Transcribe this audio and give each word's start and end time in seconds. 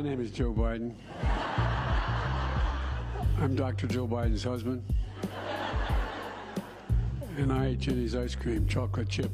My 0.00 0.08
name 0.08 0.22
is 0.22 0.30
Joe 0.30 0.54
Biden. 0.54 0.94
I'm 3.38 3.54
Dr. 3.54 3.86
Jill 3.86 4.08
Biden's 4.08 4.42
husband. 4.42 4.82
And 7.36 7.52
I 7.52 7.66
ate 7.66 7.80
Jeni's 7.80 8.16
ice 8.16 8.34
cream, 8.34 8.66
chocolate 8.66 9.10
chip. 9.10 9.30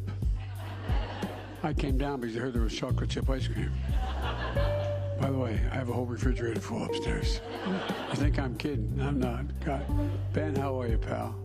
I 1.63 1.73
came 1.73 1.97
down 1.97 2.21
because 2.21 2.37
I 2.37 2.41
heard 2.41 2.53
there 2.53 2.63
was 2.63 2.75
chocolate 2.75 3.11
chip 3.11 3.31
ice 3.31 3.47
cream. 3.47 3.71
By 5.21 5.31
the 5.31 5.39
way, 5.39 5.61
I 5.71 5.77
have 5.77 5.89
a 5.89 5.93
whole 5.93 6.05
refrigerator 6.05 6.61
full 6.61 6.83
upstairs. 6.83 7.41
I 8.11 8.17
think 8.17 8.41
I'm 8.41 8.57
kidding? 8.57 8.99
I'm 9.01 9.21
not. 9.21 9.45
God. 9.65 9.87
Ben, 10.33 10.57
how 10.57 10.81
are 10.81 10.89
you, 10.89 10.99
pal? 10.99 11.37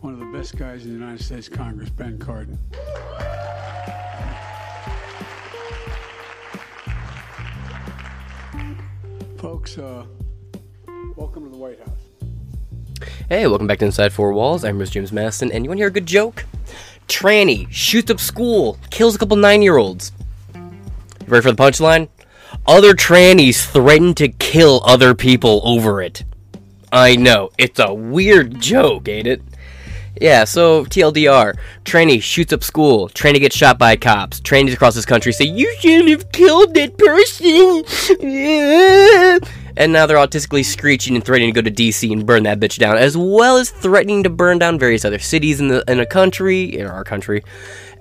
One 0.00 0.14
of 0.14 0.20
the 0.20 0.38
best 0.38 0.56
guys 0.56 0.86
in 0.86 0.88
the 0.94 0.98
United 0.98 1.22
States 1.22 1.50
Congress, 1.50 1.90
Ben 1.90 2.16
Cardin. 2.18 2.56
Folks, 9.64 9.78
uh, 9.78 10.04
welcome 11.16 11.44
to 11.44 11.48
the 11.48 11.56
White 11.56 11.78
House. 11.78 13.08
Hey, 13.30 13.46
welcome 13.46 13.66
back 13.66 13.78
to 13.78 13.86
Inside 13.86 14.12
Four 14.12 14.34
Walls. 14.34 14.62
I'm 14.62 14.78
Rose 14.78 14.90
James 14.90 15.10
Madison, 15.10 15.50
and 15.50 15.64
you 15.64 15.70
want 15.70 15.78
to 15.78 15.80
hear 15.80 15.88
a 15.88 15.90
good 15.90 16.04
joke? 16.04 16.44
Tranny 17.08 17.66
shoots 17.70 18.10
up 18.10 18.20
school, 18.20 18.78
kills 18.90 19.14
a 19.14 19.18
couple 19.18 19.38
nine 19.38 19.62
year 19.62 19.78
olds. 19.78 20.12
Ready 21.26 21.42
for 21.42 21.50
the 21.50 21.56
punchline? 21.56 22.10
Other 22.66 22.92
trannies 22.92 23.64
threaten 23.64 24.12
to 24.16 24.28
kill 24.28 24.82
other 24.84 25.14
people 25.14 25.62
over 25.64 26.02
it. 26.02 26.24
I 26.92 27.16
know, 27.16 27.48
it's 27.56 27.80
a 27.80 27.94
weird 27.94 28.60
joke, 28.60 29.08
ain't 29.08 29.26
it? 29.26 29.40
Yeah, 30.20 30.44
so 30.44 30.84
TLDR, 30.84 31.56
tranny 31.84 32.22
shoots 32.22 32.52
up 32.52 32.62
school, 32.62 33.08
tranny 33.08 33.40
gets 33.40 33.56
shot 33.56 33.78
by 33.78 33.96
cops, 33.96 34.40
trannies 34.40 34.74
across 34.74 34.94
this 34.94 35.06
country 35.06 35.32
say, 35.32 35.46
You 35.46 35.74
shouldn't 35.78 36.10
have 36.10 36.30
killed 36.32 36.74
that 36.74 36.98
person! 36.98 37.84
and 39.76 39.92
now 39.92 40.06
they're 40.06 40.16
autistically 40.16 40.64
screeching 40.64 41.14
and 41.14 41.24
threatening 41.24 41.52
to 41.52 41.62
go 41.62 41.68
to 41.68 41.74
DC 41.74 42.10
and 42.12 42.26
burn 42.26 42.44
that 42.44 42.60
bitch 42.60 42.78
down, 42.78 42.96
as 42.96 43.16
well 43.16 43.56
as 43.56 43.70
threatening 43.70 44.22
to 44.22 44.30
burn 44.30 44.58
down 44.58 44.78
various 44.78 45.04
other 45.04 45.18
cities 45.18 45.60
in 45.60 45.68
the 45.68 45.84
in 45.88 46.00
a 46.00 46.06
country, 46.06 46.64
in 46.64 46.86
our 46.86 47.04
country, 47.04 47.42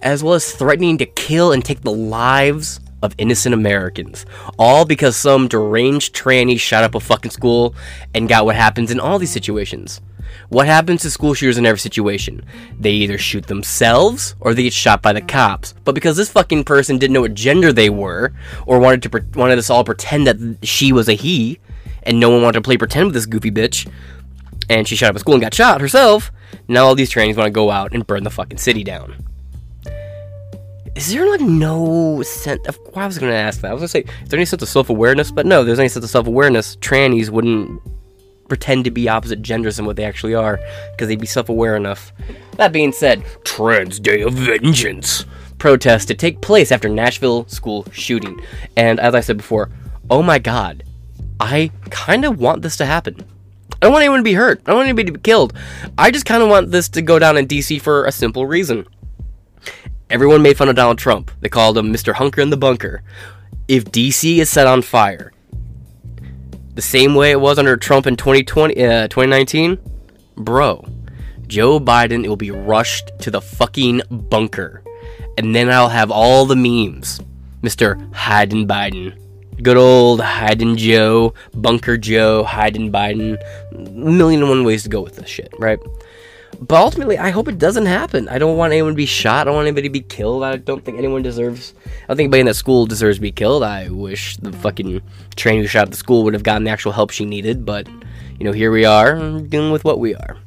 as 0.01 0.23
well 0.23 0.33
as 0.33 0.51
threatening 0.51 0.97
to 0.97 1.05
kill 1.05 1.51
and 1.51 1.63
take 1.63 1.81
the 1.81 1.91
lives 1.91 2.79
of 3.01 3.13
innocent 3.17 3.53
Americans. 3.53 4.25
All 4.57 4.85
because 4.85 5.15
some 5.15 5.47
deranged 5.47 6.15
tranny 6.15 6.59
shot 6.59 6.83
up 6.83 6.95
a 6.95 6.99
fucking 6.99 7.31
school 7.31 7.75
and 8.15 8.29
got 8.29 8.45
what 8.45 8.55
happens 8.55 8.91
in 8.91 8.99
all 8.99 9.19
these 9.19 9.31
situations. 9.31 10.01
What 10.49 10.67
happens 10.67 11.01
to 11.01 11.11
school 11.11 11.33
shooters 11.33 11.57
in 11.57 11.65
every 11.65 11.79
situation? 11.79 12.43
They 12.79 12.91
either 12.91 13.17
shoot 13.17 13.47
themselves 13.47 14.35
or 14.39 14.53
they 14.53 14.63
get 14.63 14.73
shot 14.73 15.01
by 15.01 15.13
the 15.13 15.21
cops. 15.21 15.73
But 15.83 15.95
because 15.95 16.17
this 16.17 16.29
fucking 16.29 16.63
person 16.63 16.97
didn't 16.97 17.13
know 17.13 17.21
what 17.21 17.33
gender 17.33 17.73
they 17.73 17.89
were, 17.89 18.33
or 18.65 18.79
wanted 18.79 19.03
to 19.03 19.09
pre- 19.09 19.21
wanted 19.35 19.57
us 19.57 19.69
all 19.69 19.83
pretend 19.83 20.27
that 20.27 20.57
she 20.63 20.91
was 20.91 21.09
a 21.09 21.13
he, 21.13 21.59
and 22.03 22.19
no 22.19 22.29
one 22.29 22.41
wanted 22.41 22.59
to 22.59 22.61
play 22.61 22.77
pretend 22.77 23.07
with 23.07 23.13
this 23.15 23.25
goofy 23.25 23.51
bitch, 23.51 23.89
and 24.69 24.87
she 24.87 24.95
shot 24.95 25.09
up 25.09 25.15
a 25.15 25.19
school 25.19 25.35
and 25.35 25.41
got 25.41 25.53
shot 25.53 25.81
herself. 25.81 26.31
Now 26.67 26.85
all 26.85 26.95
these 26.95 27.11
trannies 27.11 27.35
want 27.35 27.47
to 27.47 27.51
go 27.51 27.71
out 27.71 27.93
and 27.93 28.05
burn 28.05 28.23
the 28.23 28.29
fucking 28.29 28.57
city 28.57 28.83
down. 28.83 29.15
Is 30.95 31.11
there 31.11 31.27
like 31.27 31.41
no 31.41 32.21
sense 32.21 32.67
of? 32.67 32.77
Why 32.91 33.03
I 33.03 33.07
was 33.07 33.17
gonna 33.17 33.33
ask 33.33 33.61
that? 33.61 33.71
I 33.71 33.73
was 33.73 33.81
gonna 33.81 33.87
say, 33.87 34.01
is 34.23 34.29
there 34.29 34.37
any 34.37 34.45
sense 34.45 34.61
of 34.61 34.69
self 34.69 34.89
awareness? 34.89 35.31
But 35.31 35.47
no, 35.47 35.63
there's 35.63 35.79
any 35.79 35.89
sense 35.89 36.05
of 36.05 36.11
self 36.11 36.27
awareness. 36.27 36.75
Trannies 36.77 37.29
wouldn't 37.29 37.81
pretend 38.53 38.85
to 38.85 38.91
be 38.91 39.09
opposite 39.09 39.41
genders 39.41 39.77
than 39.77 39.85
what 39.87 39.95
they 39.95 40.03
actually 40.03 40.35
are 40.35 40.59
because 40.91 41.07
they'd 41.07 41.19
be 41.19 41.25
self 41.25 41.49
aware 41.49 41.75
enough. 41.75 42.13
That 42.57 42.71
being 42.71 42.91
said, 42.91 43.25
Trans 43.43 43.99
Day 43.99 44.21
of 44.21 44.33
Vengeance 44.33 45.25
protest 45.57 46.07
to 46.09 46.13
take 46.13 46.39
place 46.39 46.71
after 46.71 46.87
Nashville 46.87 47.47
school 47.47 47.83
shooting. 47.91 48.39
And 48.77 48.99
as 48.99 49.15
I 49.15 49.21
said 49.21 49.37
before, 49.37 49.71
oh 50.07 50.21
my 50.21 50.37
god, 50.37 50.83
I 51.39 51.71
kind 51.89 52.25
of 52.25 52.39
want 52.39 52.61
this 52.61 52.77
to 52.77 52.85
happen. 52.85 53.25
I 53.71 53.87
don't 53.87 53.91
want 53.91 54.03
anyone 54.03 54.19
to 54.19 54.23
be 54.23 54.35
hurt. 54.35 54.61
I 54.61 54.69
don't 54.69 54.75
want 54.75 54.87
anybody 54.87 55.07
to 55.07 55.13
be 55.13 55.19
killed. 55.19 55.53
I 55.97 56.11
just 56.11 56.27
kind 56.27 56.43
of 56.43 56.49
want 56.49 56.69
this 56.69 56.89
to 56.89 57.01
go 57.01 57.17
down 57.17 57.37
in 57.37 57.47
DC 57.47 57.81
for 57.81 58.05
a 58.05 58.11
simple 58.11 58.45
reason. 58.45 58.85
Everyone 60.11 60.43
made 60.43 60.57
fun 60.57 60.69
of 60.69 60.75
Donald 60.75 60.99
Trump. 60.99 61.31
They 61.41 61.49
called 61.49 61.75
him 61.75 61.91
Mr. 61.91 62.13
Hunker 62.13 62.41
in 62.41 62.51
the 62.51 62.57
Bunker. 62.57 63.01
If 63.67 63.85
DC 63.85 64.37
is 64.37 64.51
set 64.51 64.67
on 64.67 64.83
fire, 64.83 65.33
the 66.75 66.81
same 66.81 67.15
way 67.15 67.31
it 67.31 67.39
was 67.39 67.59
under 67.59 67.77
Trump 67.77 68.07
in 68.07 68.15
2020, 68.15 68.83
uh, 68.83 69.07
2019, 69.07 69.77
bro, 70.35 70.85
Joe 71.47 71.79
Biden 71.79 72.27
will 72.27 72.35
be 72.35 72.51
rushed 72.51 73.11
to 73.19 73.31
the 73.31 73.41
fucking 73.41 74.01
bunker. 74.09 74.83
And 75.37 75.55
then 75.55 75.69
I'll 75.69 75.89
have 75.89 76.11
all 76.11 76.45
the 76.45 76.55
memes. 76.55 77.19
Mr. 77.61 78.13
Hayden 78.15 78.67
Biden. 78.67 79.19
Good 79.61 79.77
old 79.77 80.21
Hayden 80.21 80.77
Joe, 80.77 81.33
Bunker 81.53 81.97
Joe, 81.97 82.43
Hayden 82.43 82.91
Biden. 82.91 83.37
Million 83.71 84.41
and 84.41 84.49
one 84.49 84.63
ways 84.63 84.83
to 84.83 84.89
go 84.89 85.01
with 85.01 85.15
this 85.15 85.29
shit, 85.29 85.53
right? 85.59 85.79
But 86.67 86.81
ultimately, 86.81 87.17
I 87.17 87.29
hope 87.29 87.49
it 87.49 87.57
doesn't 87.57 87.87
happen. 87.87 88.29
I 88.29 88.37
don't 88.37 88.55
want 88.55 88.71
anyone 88.71 88.93
to 88.93 88.95
be 88.95 89.05
shot. 89.05 89.41
I 89.41 89.43
don't 89.45 89.55
want 89.55 89.67
anybody 89.67 89.89
to 89.89 89.91
be 89.91 90.01
killed. 90.01 90.43
I 90.43 90.55
don't 90.55 90.83
think 90.85 90.97
anyone 90.97 91.21
deserves. 91.21 91.73
I 91.85 92.07
don't 92.07 92.17
think 92.17 92.27
anybody 92.27 92.39
in 92.41 92.45
that 92.45 92.53
school 92.53 92.85
deserves 92.85 93.17
to 93.17 93.21
be 93.21 93.31
killed. 93.33 93.63
I 93.63 93.89
wish 93.89 94.37
the 94.37 94.53
fucking 94.53 95.01
train 95.35 95.61
who 95.61 95.67
shot 95.67 95.87
at 95.87 95.91
the 95.91 95.97
school 95.97 96.23
would 96.23 96.33
have 96.33 96.43
gotten 96.43 96.63
the 96.63 96.71
actual 96.71 96.93
help 96.93 97.09
she 97.11 97.25
needed. 97.25 97.65
But, 97.65 97.89
you 98.39 98.45
know, 98.45 98.53
here 98.53 98.71
we 98.71 98.85
are, 98.85 99.15
dealing 99.41 99.71
with 99.71 99.83
what 99.83 99.99
we 99.99 100.15
are. 100.15 100.37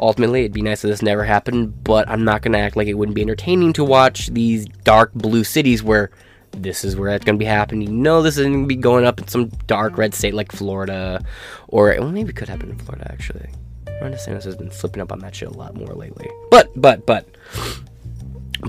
Ultimately, 0.00 0.40
it'd 0.40 0.52
be 0.52 0.62
nice 0.62 0.82
if 0.82 0.90
this 0.90 1.02
never 1.02 1.22
happened, 1.22 1.84
but 1.84 2.08
I'm 2.08 2.24
not 2.24 2.42
to 2.42 2.58
act 2.58 2.74
like 2.74 2.88
it 2.88 2.94
wouldn't 2.94 3.14
be 3.14 3.22
entertaining 3.22 3.72
to 3.74 3.84
watch 3.84 4.28
these 4.28 4.66
dark 4.84 5.12
blue 5.14 5.44
cities 5.44 5.82
where 5.82 6.10
this 6.52 6.84
is 6.84 6.96
where 6.96 7.14
it's 7.14 7.24
going 7.24 7.36
to 7.36 7.42
be 7.42 7.44
happening. 7.44 7.82
You 7.82 7.94
know, 7.94 8.22
this 8.22 8.36
isn't 8.38 8.52
going 8.52 8.64
to 8.64 8.68
be 8.68 8.76
going 8.76 9.04
up 9.04 9.20
in 9.20 9.28
some 9.28 9.48
dark 9.66 9.96
red 9.96 10.14
state 10.14 10.34
like 10.34 10.50
Florida, 10.50 11.22
or 11.68 11.94
well, 11.98 12.10
maybe 12.10 12.30
it 12.30 12.36
could 12.36 12.48
happen 12.48 12.70
in 12.70 12.78
Florida 12.78 13.06
actually. 13.12 13.50
Ron 14.00 14.12
DeSantis 14.12 14.44
has 14.44 14.56
been 14.56 14.70
flipping 14.70 15.02
up 15.02 15.12
on 15.12 15.18
that 15.20 15.34
shit 15.34 15.48
a 15.48 15.52
lot 15.52 15.74
more 15.74 15.94
lately. 15.94 16.30
But, 16.50 16.70
but, 16.74 17.04
but, 17.06 17.26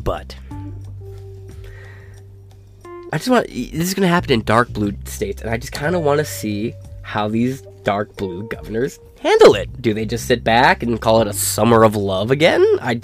but. 0.04 0.36
I 3.14 3.18
just 3.18 3.30
want. 3.30 3.48
This 3.48 3.74
is 3.74 3.94
going 3.94 4.08
to 4.08 4.14
happen 4.14 4.32
in 4.32 4.44
dark 4.44 4.70
blue 4.70 4.94
states, 5.06 5.42
and 5.42 5.52
I 5.52 5.58
just 5.58 5.74
kind 5.74 5.96
of 5.96 6.04
want 6.04 6.20
to 6.20 6.26
see 6.26 6.74
how 7.02 7.28
these 7.28 7.62
dark 7.84 8.16
blue 8.16 8.48
governors 8.48 9.00
handle 9.20 9.56
it. 9.56 9.82
Do 9.82 9.94
they 9.94 10.06
just 10.06 10.28
sit 10.28 10.44
back 10.44 10.82
and 10.82 11.00
call 11.02 11.22
it 11.22 11.28
a 11.28 11.34
summer 11.34 11.84
of 11.84 11.96
love 11.96 12.32
again? 12.32 12.64
I, 12.82 13.02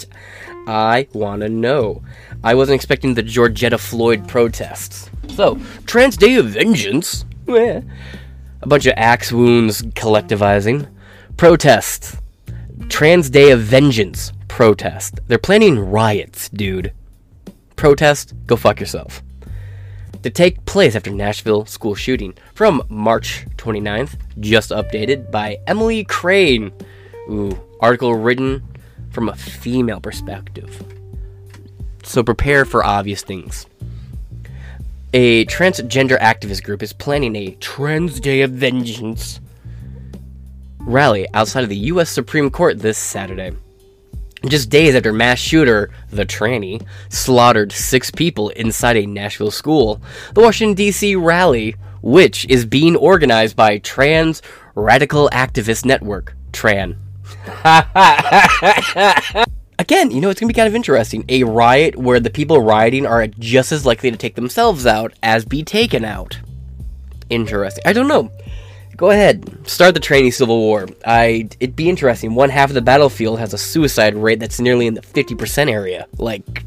I 0.65 1.07
want 1.13 1.41
to 1.41 1.49
know. 1.49 2.03
I 2.44 2.55
wasn't 2.55 2.75
expecting 2.75 3.13
the 3.13 3.23
Georgetta 3.23 3.79
Floyd 3.79 4.27
protests. 4.27 5.09
So, 5.29 5.59
Trans 5.85 6.15
Day 6.15 6.35
of 6.35 6.47
Vengeance. 6.47 7.25
A 8.61 8.67
bunch 8.67 8.85
of 8.85 8.94
axe 8.97 9.31
wounds 9.31 9.81
collectivizing. 9.81 10.88
Protest. 11.38 12.16
Trans 12.90 13.30
Day 13.30 13.52
of 13.52 13.59
Vengeance. 13.59 14.31
Protest. 14.48 15.20
They're 15.28 15.38
planning 15.38 15.78
riots, 15.78 16.50
dude. 16.50 16.92
Protest? 17.75 18.34
Go 18.48 18.56
fuck 18.56 18.80
yourself. 18.80 19.22
To 20.24 20.31
take 20.31 20.66
place 20.66 20.96
after 20.96 21.12
Nashville 21.12 21.68
school 21.68 21.94
shooting 21.94 22.34
from 22.56 22.81
March 22.90 23.46
29th, 23.58 24.16
just 24.40 24.72
updated 24.72 25.30
by 25.30 25.59
Emily 25.68 26.03
Crane. 26.06 26.72
Ooh, 27.30 27.62
article 27.81 28.16
written 28.16 28.64
from 29.12 29.30
a 29.30 29.36
female 29.36 30.02
perspective. 30.02 30.84
So 32.02 32.24
prepare 32.24 32.66
for 32.66 32.84
obvious 32.84 33.22
things. 33.22 33.68
A 35.14 35.46
transgender 35.46 36.19
activist 36.19 36.64
group 36.64 36.81
is 36.81 36.94
planning 36.94 37.36
a 37.36 37.52
Trans 37.59 38.19
Day 38.19 38.42
of 38.42 38.50
Vengeance 38.50 39.40
rally 40.88 41.28
outside 41.34 41.64
of 41.64 41.70
the 41.70 41.78
U.S. 41.92 42.09
Supreme 42.09 42.50
Court 42.50 42.80
this 42.80 42.98
Saturday. 42.98 43.52
Just 44.48 44.70
days 44.70 44.96
after 44.96 45.12
mass 45.12 45.40
shooter, 45.40 45.92
the 46.12 46.25
tranny, 46.25 46.86
slaughtered 47.10 47.72
six 47.72 48.10
people 48.10 48.50
inside 48.50 48.95
a 48.95 49.06
Nashville 49.06 49.51
school, 49.51 50.01
the 50.34 50.42
Washington, 50.42 50.75
D.C. 50.75 51.16
rally, 51.16 51.75
which 52.01 52.45
is 52.45 52.66
being 52.66 52.95
organized 52.95 53.56
by 53.56 53.80
Trans 53.80 54.42
Radical 54.75 55.30
Activist 55.34 55.86
Network, 55.86 56.36
TRAN. 56.54 56.95
Again, 59.80 60.12
you 60.12 60.22
know, 60.22 60.30
it's 60.30 60.40
to 60.40 60.48
be 60.48 60.54
kind 60.54 60.68
of 60.68 60.75
interesting. 60.75 61.25
A 61.30 61.44
riot 61.44 61.95
where 61.95 62.19
the 62.19 62.30
people 62.30 62.62
rioting 62.62 63.06
are 63.06 63.28
just 63.28 63.72
as 63.72 63.86
likely 63.86 64.10
to 64.12 64.18
take 64.18 64.36
themselves 64.36 64.86
out 64.86 65.13
as 65.22 65.45
be 65.45 65.63
taken 65.63 66.06
out. 66.06 66.40
Interesting. 67.30 67.83
I 67.86 67.94
don't 67.94 68.07
know. 68.07 68.31
Go 68.97 69.11
ahead, 69.11 69.47
start 69.69 69.94
the 69.94 69.99
training 69.99 70.31
civil 70.31 70.57
war. 70.57 70.88
I 71.05 71.47
it'd 71.59 71.75
be 71.75 71.88
interesting. 71.88 72.33
One 72.33 72.49
half 72.49 72.71
of 72.71 72.73
the 72.73 72.81
battlefield 72.81 73.38
has 73.38 73.53
a 73.53 73.57
suicide 73.57 74.15
rate 74.15 74.39
that's 74.39 74.59
nearly 74.59 74.88
in 74.88 74.95
the 74.95 75.03
fifty 75.03 75.35
percent 75.35 75.69
area. 75.69 76.07
Like, 76.17 76.63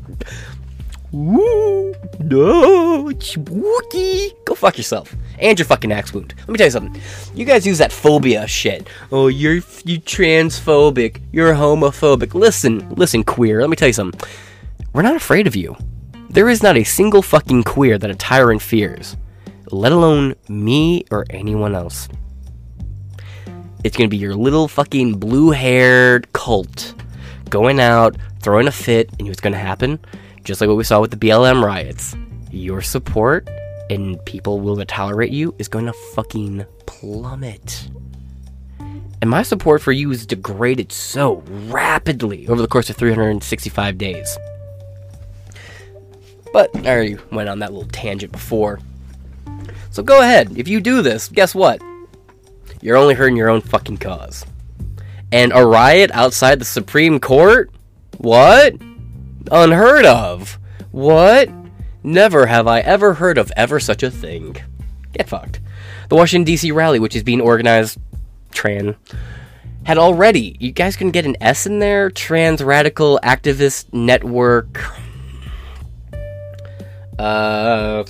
woo, 1.11 1.93
no, 2.21 3.11
spooky. 3.19 4.31
Go 4.45 4.55
fuck 4.55 4.79
yourself 4.79 5.13
and 5.41 5.59
your 5.59 5.67
fucking 5.67 5.91
axe 5.91 6.15
wound. 6.15 6.33
Let 6.39 6.51
me 6.51 6.57
tell 6.57 6.69
you 6.69 6.71
something. 6.71 7.03
You 7.35 7.45
guys 7.45 7.67
use 7.67 7.79
that 7.79 7.91
phobia 7.91 8.47
shit. 8.47 8.87
Oh, 9.11 9.27
you're 9.27 9.57
you 9.85 10.01
transphobic. 10.01 11.21
You're 11.33 11.55
homophobic. 11.55 12.35
Listen, 12.35 12.91
listen, 12.91 13.25
queer. 13.25 13.61
Let 13.61 13.71
me 13.71 13.77
tell 13.77 13.89
you 13.89 13.93
something. 13.93 14.21
We're 14.93 15.03
not 15.03 15.17
afraid 15.17 15.49
of 15.49 15.57
you. 15.57 15.77
There 16.29 16.49
is 16.49 16.63
not 16.63 16.77
a 16.77 16.85
single 16.85 17.23
fucking 17.23 17.65
queer 17.65 17.99
that 17.99 18.09
a 18.09 18.15
tyrant 18.15 18.63
fears 18.63 19.17
let 19.73 19.93
alone 19.93 20.35
me 20.49 21.05
or 21.11 21.25
anyone 21.31 21.75
else. 21.75 22.09
It's 23.83 23.97
gonna 23.97 24.09
be 24.09 24.17
your 24.17 24.35
little 24.35 24.69
fucking 24.69 25.19
blue 25.19 25.51
haired 25.51 26.33
cult 26.33 26.95
going 27.49 27.81
out, 27.81 28.17
throwing 28.41 28.69
a 28.69 28.73
fit, 28.73 29.11
and 29.19 29.29
what's 29.29 29.41
gonna 29.41 29.59
happen? 29.59 29.99
Just 30.45 30.61
like 30.61 30.69
what 30.69 30.77
we 30.77 30.85
saw 30.85 31.01
with 31.01 31.11
the 31.11 31.17
BLM 31.17 31.63
riots. 31.63 32.17
Your 32.51 32.83
support 32.83 33.49
and 33.91 34.25
people 34.25 34.61
will 34.61 34.83
tolerate 34.85 35.33
you 35.33 35.55
is 35.59 35.69
to 35.69 35.93
fucking 36.15 36.65
plummet. 36.87 37.89
And 39.21 39.29
my 39.29 39.43
support 39.43 39.83
for 39.83 39.93
you 39.93 40.11
is 40.11 40.25
degraded 40.25 40.93
so 40.93 41.43
rapidly 41.69 42.49
over 42.49 42.63
the 42.63 42.69
course 42.69 42.89
of 42.89 42.97
365 42.97 43.99
days. 43.99 44.39
But 46.53 46.75
I 46.75 46.89
already 46.89 47.17
went 47.31 47.49
on 47.49 47.59
that 47.59 47.73
little 47.73 47.89
tangent 47.91 48.33
before. 48.33 48.81
So 49.91 50.03
go 50.03 50.21
ahead. 50.21 50.57
If 50.57 50.69
you 50.69 50.81
do 50.81 51.03
this, 51.03 51.29
guess 51.29 51.55
what? 51.55 51.83
You're 52.81 52.97
only 52.97 53.15
hurting 53.15 53.37
your 53.37 53.51
own 53.51 53.61
fucking 53.61 53.99
cause. 53.99 54.45
And 55.33 55.53
a 55.53 55.67
riot 55.67 56.11
outside 56.13 56.59
the 56.59 56.65
Supreme 56.65 57.21
Court? 57.21 57.71
What? 58.19 58.75
Unheard 59.51 60.05
of. 60.05 60.59
What? 60.91 61.51
Never 62.03 62.47
have 62.47 62.67
I 62.67 62.81
ever 62.81 63.15
heard 63.15 63.37
of 63.37 63.53
ever 63.57 63.81
such 63.81 64.03
a 64.03 64.11
thing. 64.11 64.57
Get 65.13 65.29
fucked. 65.29 65.61
The 66.09 66.17
Washington, 66.17 66.45
D.C. 66.45 66.71
rally, 66.73 66.99
which 66.99 67.15
is 67.15 67.23
being 67.23 67.41
organized, 67.41 67.99
Tran, 68.53 68.97
had 69.85 69.99
already. 69.99 70.57
You 70.61 70.73
guys 70.73 70.97
can 70.97 71.11
get 71.11 71.27
an 71.27 71.37
S 71.41 71.67
in 71.67 71.79
there? 71.79 72.11
Trans 72.11 72.63
Radical 72.63 73.21
Activist 73.23 73.93
Network. 73.93 74.83
Uh. 77.19 78.05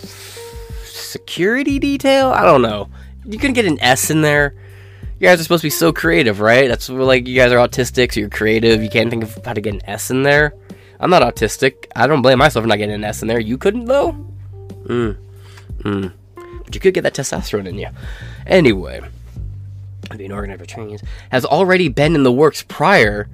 Security 1.10 1.80
detail? 1.80 2.30
I 2.30 2.44
don't 2.44 2.62
know. 2.62 2.88
You 3.24 3.36
can 3.36 3.52
get 3.52 3.64
an 3.64 3.80
S 3.80 4.10
in 4.10 4.22
there. 4.22 4.54
You 5.18 5.26
guys 5.26 5.40
are 5.40 5.42
supposed 5.42 5.62
to 5.62 5.66
be 5.66 5.70
so 5.70 5.92
creative, 5.92 6.38
right? 6.38 6.68
That's 6.68 6.88
like 6.88 7.26
you 7.26 7.34
guys 7.34 7.50
are 7.50 7.56
autistic, 7.56 8.12
so 8.12 8.20
you're 8.20 8.28
creative. 8.28 8.80
You 8.80 8.88
can't 8.88 9.10
think 9.10 9.24
of 9.24 9.44
how 9.44 9.52
to 9.52 9.60
get 9.60 9.74
an 9.74 9.80
S 9.86 10.10
in 10.10 10.22
there. 10.22 10.54
I'm 11.00 11.10
not 11.10 11.22
autistic. 11.22 11.86
I 11.96 12.06
don't 12.06 12.22
blame 12.22 12.38
myself 12.38 12.62
for 12.62 12.68
not 12.68 12.78
getting 12.78 12.94
an 12.94 13.02
S 13.02 13.22
in 13.22 13.28
there. 13.28 13.40
You 13.40 13.58
couldn't 13.58 13.86
though. 13.86 14.12
Hmm. 14.12 15.10
Hmm. 15.82 16.06
But 16.64 16.74
you 16.76 16.80
could 16.80 16.94
get 16.94 17.02
that 17.02 17.14
testosterone 17.14 17.66
in 17.66 17.76
you. 17.76 17.88
Anyway, 18.46 19.00
being 20.16 20.30
organized 20.30 20.60
by 20.60 20.66
trannies 20.66 21.02
has 21.32 21.44
already 21.44 21.88
been 21.88 22.14
in 22.14 22.22
the 22.22 22.30
works 22.32 22.62
prior 22.62 23.28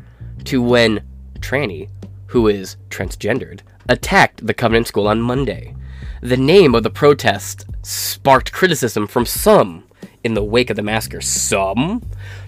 to 0.44 0.62
when 0.62 1.06
tranny, 1.40 1.90
who 2.28 2.48
is 2.48 2.78
transgendered, 2.88 3.60
attacked 3.86 4.46
the 4.46 4.54
Covenant 4.54 4.86
School 4.86 5.06
on 5.06 5.20
Monday. 5.20 5.74
The 6.22 6.36
name 6.36 6.74
of 6.74 6.82
the 6.82 6.90
protest 6.90 7.66
sparked 7.82 8.52
criticism 8.52 9.06
from 9.06 9.26
some 9.26 9.84
in 10.24 10.34
the 10.34 10.44
wake 10.44 10.70
of 10.70 10.76
the 10.76 10.82
massacre. 10.82 11.20
Some? 11.20 12.02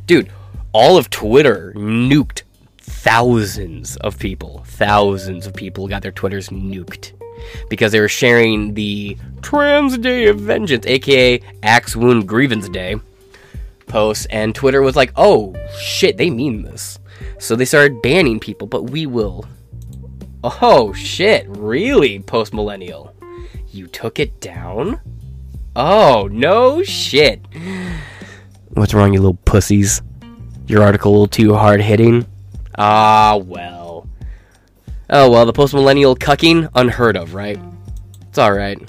Dude, 0.06 0.30
all 0.72 0.96
of 0.96 1.10
Twitter 1.10 1.72
nuked 1.76 2.42
thousands 2.78 3.96
of 3.98 4.18
people, 4.18 4.64
thousands 4.66 5.46
of 5.46 5.54
people 5.54 5.86
got 5.88 6.02
their 6.02 6.12
Twitters 6.12 6.48
nuked 6.48 7.12
because 7.68 7.92
they 7.92 8.00
were 8.00 8.08
sharing 8.08 8.74
the 8.74 9.16
Trans 9.42 9.98
Day 9.98 10.26
of 10.26 10.40
Vengeance, 10.40 10.86
aka 10.86 11.40
Axe 11.62 11.94
Wound 11.94 12.28
Grievance 12.28 12.68
Day, 12.68 12.96
posts, 13.86 14.26
and 14.26 14.54
Twitter 14.54 14.82
was 14.82 14.96
like, 14.96 15.12
oh 15.16 15.54
shit, 15.80 16.16
they 16.16 16.30
mean 16.30 16.62
this. 16.62 16.98
So 17.38 17.54
they 17.54 17.64
started 17.64 18.02
banning 18.02 18.40
people, 18.40 18.66
but 18.66 18.90
we 18.90 19.06
will. 19.06 19.46
Oh 20.42 20.92
shit, 20.92 21.46
really, 21.48 22.20
post 22.20 22.52
millennial? 22.54 23.14
You 23.78 23.86
took 23.86 24.18
it 24.18 24.40
down? 24.40 25.00
Oh, 25.76 26.28
no 26.32 26.82
shit. 26.82 27.40
What's 28.70 28.92
wrong, 28.92 29.12
you 29.12 29.20
little 29.20 29.38
pussies? 29.44 30.02
Your 30.66 30.82
article 30.82 31.12
a 31.12 31.14
little 31.14 31.28
too 31.28 31.54
hard 31.54 31.80
hitting? 31.80 32.26
Ah, 32.76 33.36
well. 33.36 34.08
Oh, 35.08 35.30
well, 35.30 35.46
the 35.46 35.52
post 35.52 35.74
millennial 35.74 36.16
cucking, 36.16 36.68
unheard 36.74 37.16
of, 37.16 37.34
right? 37.34 37.60
It's 38.22 38.36
alright. 38.36 38.80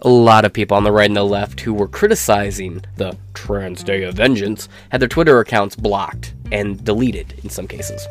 A 0.00 0.08
lot 0.08 0.44
of 0.44 0.52
people 0.52 0.76
on 0.76 0.82
the 0.82 0.90
right 0.90 1.08
and 1.08 1.16
the 1.16 1.22
left 1.22 1.60
who 1.60 1.72
were 1.72 1.86
criticizing 1.86 2.82
the 2.96 3.16
Trans 3.34 3.84
Day 3.84 4.02
of 4.02 4.16
Vengeance 4.16 4.68
had 4.88 5.00
their 5.00 5.08
Twitter 5.08 5.38
accounts 5.38 5.76
blocked 5.76 6.34
and 6.50 6.84
deleted 6.84 7.38
in 7.44 7.50
some 7.50 7.68
cases. 7.68 8.04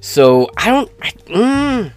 So, 0.00 0.50
I 0.56 0.68
don't. 0.68 0.90
I, 1.00 1.10
mm, 1.28 1.92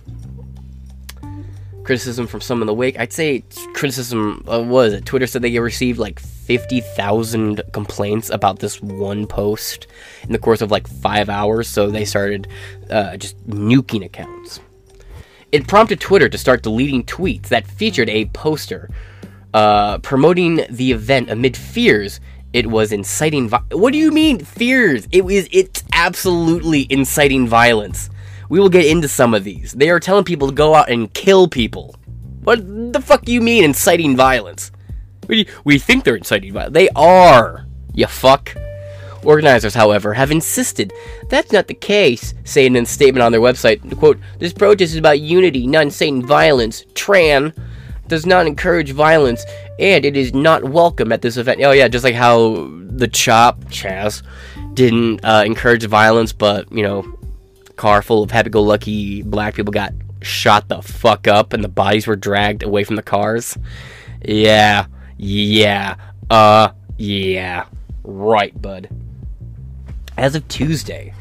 criticism 1.84 2.28
from 2.28 2.42
some 2.42 2.62
in 2.62 2.68
the 2.68 2.74
wake. 2.74 2.98
I'd 3.00 3.14
say 3.14 3.44
criticism 3.74 4.44
uh, 4.50 4.62
was 4.62 4.94
it 4.94 5.06
Twitter 5.06 5.28
said 5.28 5.42
they 5.42 5.58
received 5.60 6.00
like 6.00 6.20
50,000 6.20 7.62
complaints 7.72 8.30
about 8.30 8.60
this 8.60 8.82
one 8.82 9.28
post 9.28 9.88
in 10.24 10.32
the 10.32 10.40
course 10.40 10.62
of 10.62 10.72
like 10.72 10.88
5 10.88 11.30
hours, 11.30 11.68
so 11.68 11.90
they 11.90 12.06
started 12.06 12.48
uh, 12.90 13.18
just 13.18 13.38
nuking 13.48 14.04
accounts. 14.04 14.60
It 15.52 15.68
prompted 15.68 16.00
Twitter 16.00 16.30
to 16.30 16.38
start 16.38 16.64
deleting 16.64 17.04
tweets 17.04 17.50
that 17.50 17.68
featured 17.68 18.10
a 18.10 18.26
poster 18.26 18.90
uh, 19.54 20.00
promoting 20.00 20.66
the 20.70 20.92
event 20.92 21.30
amid 21.30 21.56
fears 21.56 22.20
it 22.54 22.68
was 22.68 22.92
inciting 22.92 23.50
vi- 23.50 23.64
What 23.72 23.94
do 23.94 24.00
you 24.00 24.12
mean 24.12 24.46
fears? 24.46 25.08
It 25.12 25.26
was 25.26 25.48
it's 25.52 25.84
absolutely 25.92 26.86
inciting 26.90 27.48
violence. 27.48 28.12
We 28.50 28.60
will 28.60 28.70
get 28.70 28.86
into 28.86 29.08
some 29.08 29.34
of 29.34 29.44
these. 29.44 29.74
They 29.74 29.90
are 29.90 30.00
telling 30.00 30.24
people 30.24 30.48
to 30.48 30.54
go 30.54 30.76
out 30.76 30.90
and 30.90 31.14
kill 31.14 31.48
people. 31.48 31.96
What 32.44 32.94
the 32.94 33.02
fuck 33.02 33.24
do 33.24 33.32
you 33.32 33.42
mean 33.42 33.64
inciting 33.64 34.16
violence? 34.16 34.72
We, 35.28 35.48
we 35.64 35.80
think 35.80 36.04
they're 36.04 36.16
inciting 36.16 36.54
violence. 36.54 36.74
They 36.74 36.90
are. 36.90 37.66
You 37.94 38.08
fuck. 38.08 38.56
Organizers, 39.24 39.74
however, 39.74 40.14
have 40.14 40.32
insisted 40.32 40.92
that's 41.30 41.54
not 41.54 41.68
the 41.68 41.74
case, 41.74 42.34
saying 42.44 42.76
in 42.76 42.84
a 42.84 42.86
statement 42.86 43.24
on 43.24 43.32
their 43.32 43.40
website, 43.40 43.98
quote, 43.98 44.20
This 44.40 44.52
protest 44.52 44.92
is 44.92 44.98
about 44.98 45.22
unity, 45.22 45.66
not 45.66 45.84
inciting 45.84 46.26
violence. 46.26 46.84
Tran 46.94 47.56
does 48.08 48.26
not 48.26 48.48
encourage 48.48 48.92
violence, 48.92 49.46
and 49.80 50.04
it 50.04 50.18
is 50.18 50.34
not 50.34 50.66
welcome 50.66 51.14
at 51.14 51.22
this 51.22 51.38
event. 51.38 51.62
Oh 51.64 51.72
yeah, 51.72 51.88
just 51.88 52.04
like 52.04 52.16
how 52.16 52.70
the 52.82 53.08
Chop, 53.08 53.62
Chaz, 53.66 54.24
didn't 54.74 55.24
uh, 55.24 55.44
encourage 55.46 55.86
violence, 55.86 56.34
but, 56.34 56.70
you 56.72 56.84
know, 56.84 57.02
car 57.76 58.02
full 58.02 58.24
of 58.24 58.32
happy-go-lucky 58.32 59.24
black 59.24 59.56
people 59.56 59.72
got 59.72 59.94
shot 60.22 60.70
the 60.70 60.82
fuck 60.82 61.28
up 61.28 61.54
and 61.54 61.64
the 61.64 61.70
bodies 61.70 62.08
were 62.08 62.16
dragged 62.16 62.64
away 62.64 62.84
from 62.84 62.96
the 62.96 63.04
cars. 63.04 63.58
Yeah, 64.24 64.86
yeah, 65.18 65.96
uh, 66.30 66.70
yeah. 66.98 67.66
Right, 68.04 68.60
bud. 68.62 68.90
As 70.18 70.36
of 70.36 70.48
Tuesday, 70.48 71.14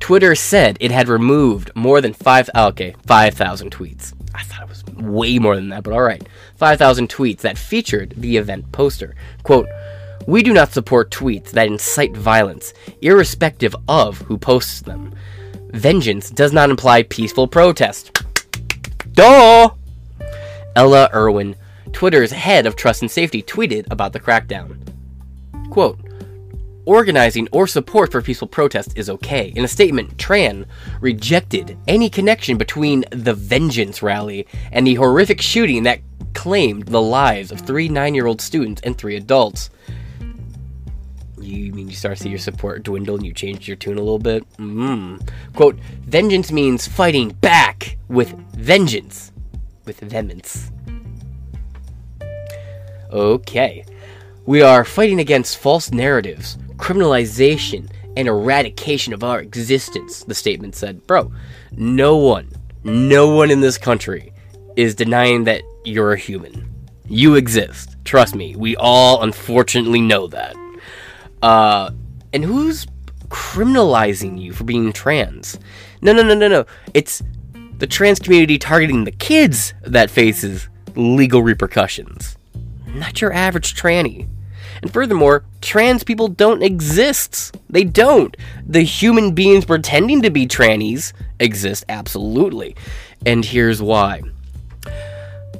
Twitter 0.00 0.34
said 0.34 0.76
it 0.80 0.90
had 0.90 1.08
removed 1.08 1.70
more 1.74 2.00
than 2.00 2.12
five. 2.12 2.50
Oh, 2.54 2.68
okay, 2.68 2.94
five 3.06 3.34
thousand 3.34 3.70
tweets. 3.70 4.12
I 4.34 4.42
thought 4.42 4.62
it 4.62 4.68
was 4.68 4.84
way 4.84 5.38
more 5.38 5.56
than 5.56 5.70
that, 5.70 5.82
but 5.82 5.92
all 5.92 6.02
right, 6.02 6.26
five 6.56 6.78
thousand 6.78 7.08
tweets 7.08 7.40
that 7.40 7.56
featured 7.56 8.14
the 8.16 8.36
event 8.36 8.70
poster. 8.72 9.14
"Quote: 9.44 9.68
We 10.26 10.42
do 10.42 10.52
not 10.52 10.72
support 10.72 11.10
tweets 11.10 11.50
that 11.52 11.68
incite 11.68 12.16
violence, 12.16 12.74
irrespective 13.00 13.74
of 13.88 14.18
who 14.18 14.36
posts 14.36 14.80
them. 14.82 15.14
Vengeance 15.74 16.30
does 16.30 16.52
not 16.52 16.70
imply 16.70 17.02
peaceful 17.02 17.46
protest." 17.46 18.10
Duh. 19.12 19.70
Ella 20.76 21.08
Irwin, 21.14 21.54
Twitter's 21.92 22.32
head 22.32 22.66
of 22.66 22.74
trust 22.74 23.02
and 23.02 23.10
safety, 23.10 23.42
tweeted 23.42 23.86
about 23.90 24.12
the 24.12 24.20
crackdown. 24.20 24.78
Quote, 25.70 25.98
Organizing 26.86 27.48
or 27.50 27.66
support 27.66 28.12
for 28.12 28.20
peaceful 28.20 28.48
protest 28.48 28.92
is 28.96 29.08
okay. 29.08 29.52
In 29.56 29.64
a 29.64 29.68
statement, 29.68 30.18
Tran 30.18 30.66
rejected 31.00 31.78
any 31.88 32.10
connection 32.10 32.58
between 32.58 33.04
the 33.10 33.32
Vengeance 33.32 34.02
rally 34.02 34.46
and 34.70 34.86
the 34.86 34.94
horrific 34.94 35.40
shooting 35.40 35.84
that 35.84 36.00
claimed 36.34 36.86
the 36.86 37.00
lives 37.00 37.50
of 37.50 37.60
three 37.60 37.88
nine 37.88 38.14
year 38.14 38.26
old 38.26 38.42
students 38.42 38.82
and 38.82 38.98
three 38.98 39.16
adults. 39.16 39.70
You 41.44 41.72
mean 41.72 41.88
you 41.88 41.94
start 41.94 42.16
to 42.16 42.22
see 42.22 42.30
your 42.30 42.38
support 42.38 42.82
dwindle 42.82 43.16
and 43.16 43.26
you 43.26 43.34
change 43.34 43.68
your 43.68 43.76
tune 43.76 43.98
a 43.98 44.02
little 44.02 44.18
bit? 44.18 44.48
Mm. 44.56 45.28
Quote, 45.54 45.78
vengeance 46.06 46.50
means 46.50 46.88
fighting 46.88 47.30
back 47.30 47.98
with 48.08 48.30
vengeance. 48.54 49.30
With 49.84 50.00
vehemence. 50.00 50.70
Okay. 53.12 53.84
We 54.46 54.62
are 54.62 54.84
fighting 54.84 55.20
against 55.20 55.58
false 55.58 55.90
narratives, 55.90 56.56
criminalization, 56.76 57.90
and 58.16 58.28
eradication 58.28 59.12
of 59.12 59.22
our 59.22 59.40
existence, 59.40 60.24
the 60.24 60.34
statement 60.34 60.76
said. 60.76 61.06
Bro, 61.06 61.32
no 61.72 62.16
one, 62.16 62.50
no 62.84 63.28
one 63.28 63.50
in 63.50 63.60
this 63.60 63.78
country 63.78 64.32
is 64.76 64.94
denying 64.94 65.44
that 65.44 65.62
you're 65.84 66.12
a 66.12 66.18
human. 66.18 66.70
You 67.06 67.34
exist. 67.34 67.96
Trust 68.04 68.34
me, 68.34 68.56
we 68.56 68.76
all 68.76 69.22
unfortunately 69.22 70.00
know 70.00 70.26
that. 70.28 70.56
Uh, 71.44 71.90
and 72.32 72.42
who's 72.42 72.86
criminalizing 73.28 74.40
you 74.40 74.52
for 74.52 74.64
being 74.64 74.94
trans? 74.94 75.58
No, 76.00 76.14
no, 76.14 76.22
no, 76.22 76.34
no, 76.34 76.48
no. 76.48 76.64
It's 76.94 77.22
the 77.76 77.86
trans 77.86 78.18
community 78.18 78.56
targeting 78.56 79.04
the 79.04 79.10
kids 79.12 79.74
that 79.82 80.10
faces 80.10 80.68
legal 80.96 81.42
repercussions. 81.42 82.38
not 82.94 83.20
your 83.20 83.32
average 83.32 83.74
tranny. 83.74 84.26
And 84.80 84.90
furthermore, 84.90 85.44
trans 85.60 86.02
people 86.02 86.28
don't 86.28 86.62
exist. 86.62 87.54
They 87.68 87.84
don't. 87.84 88.34
The 88.66 88.82
human 88.82 89.34
beings 89.34 89.66
pretending 89.66 90.22
to 90.22 90.30
be 90.30 90.46
trannies 90.46 91.12
exist, 91.40 91.84
absolutely. 91.90 92.74
And 93.26 93.44
here's 93.44 93.82
why. 93.82 94.22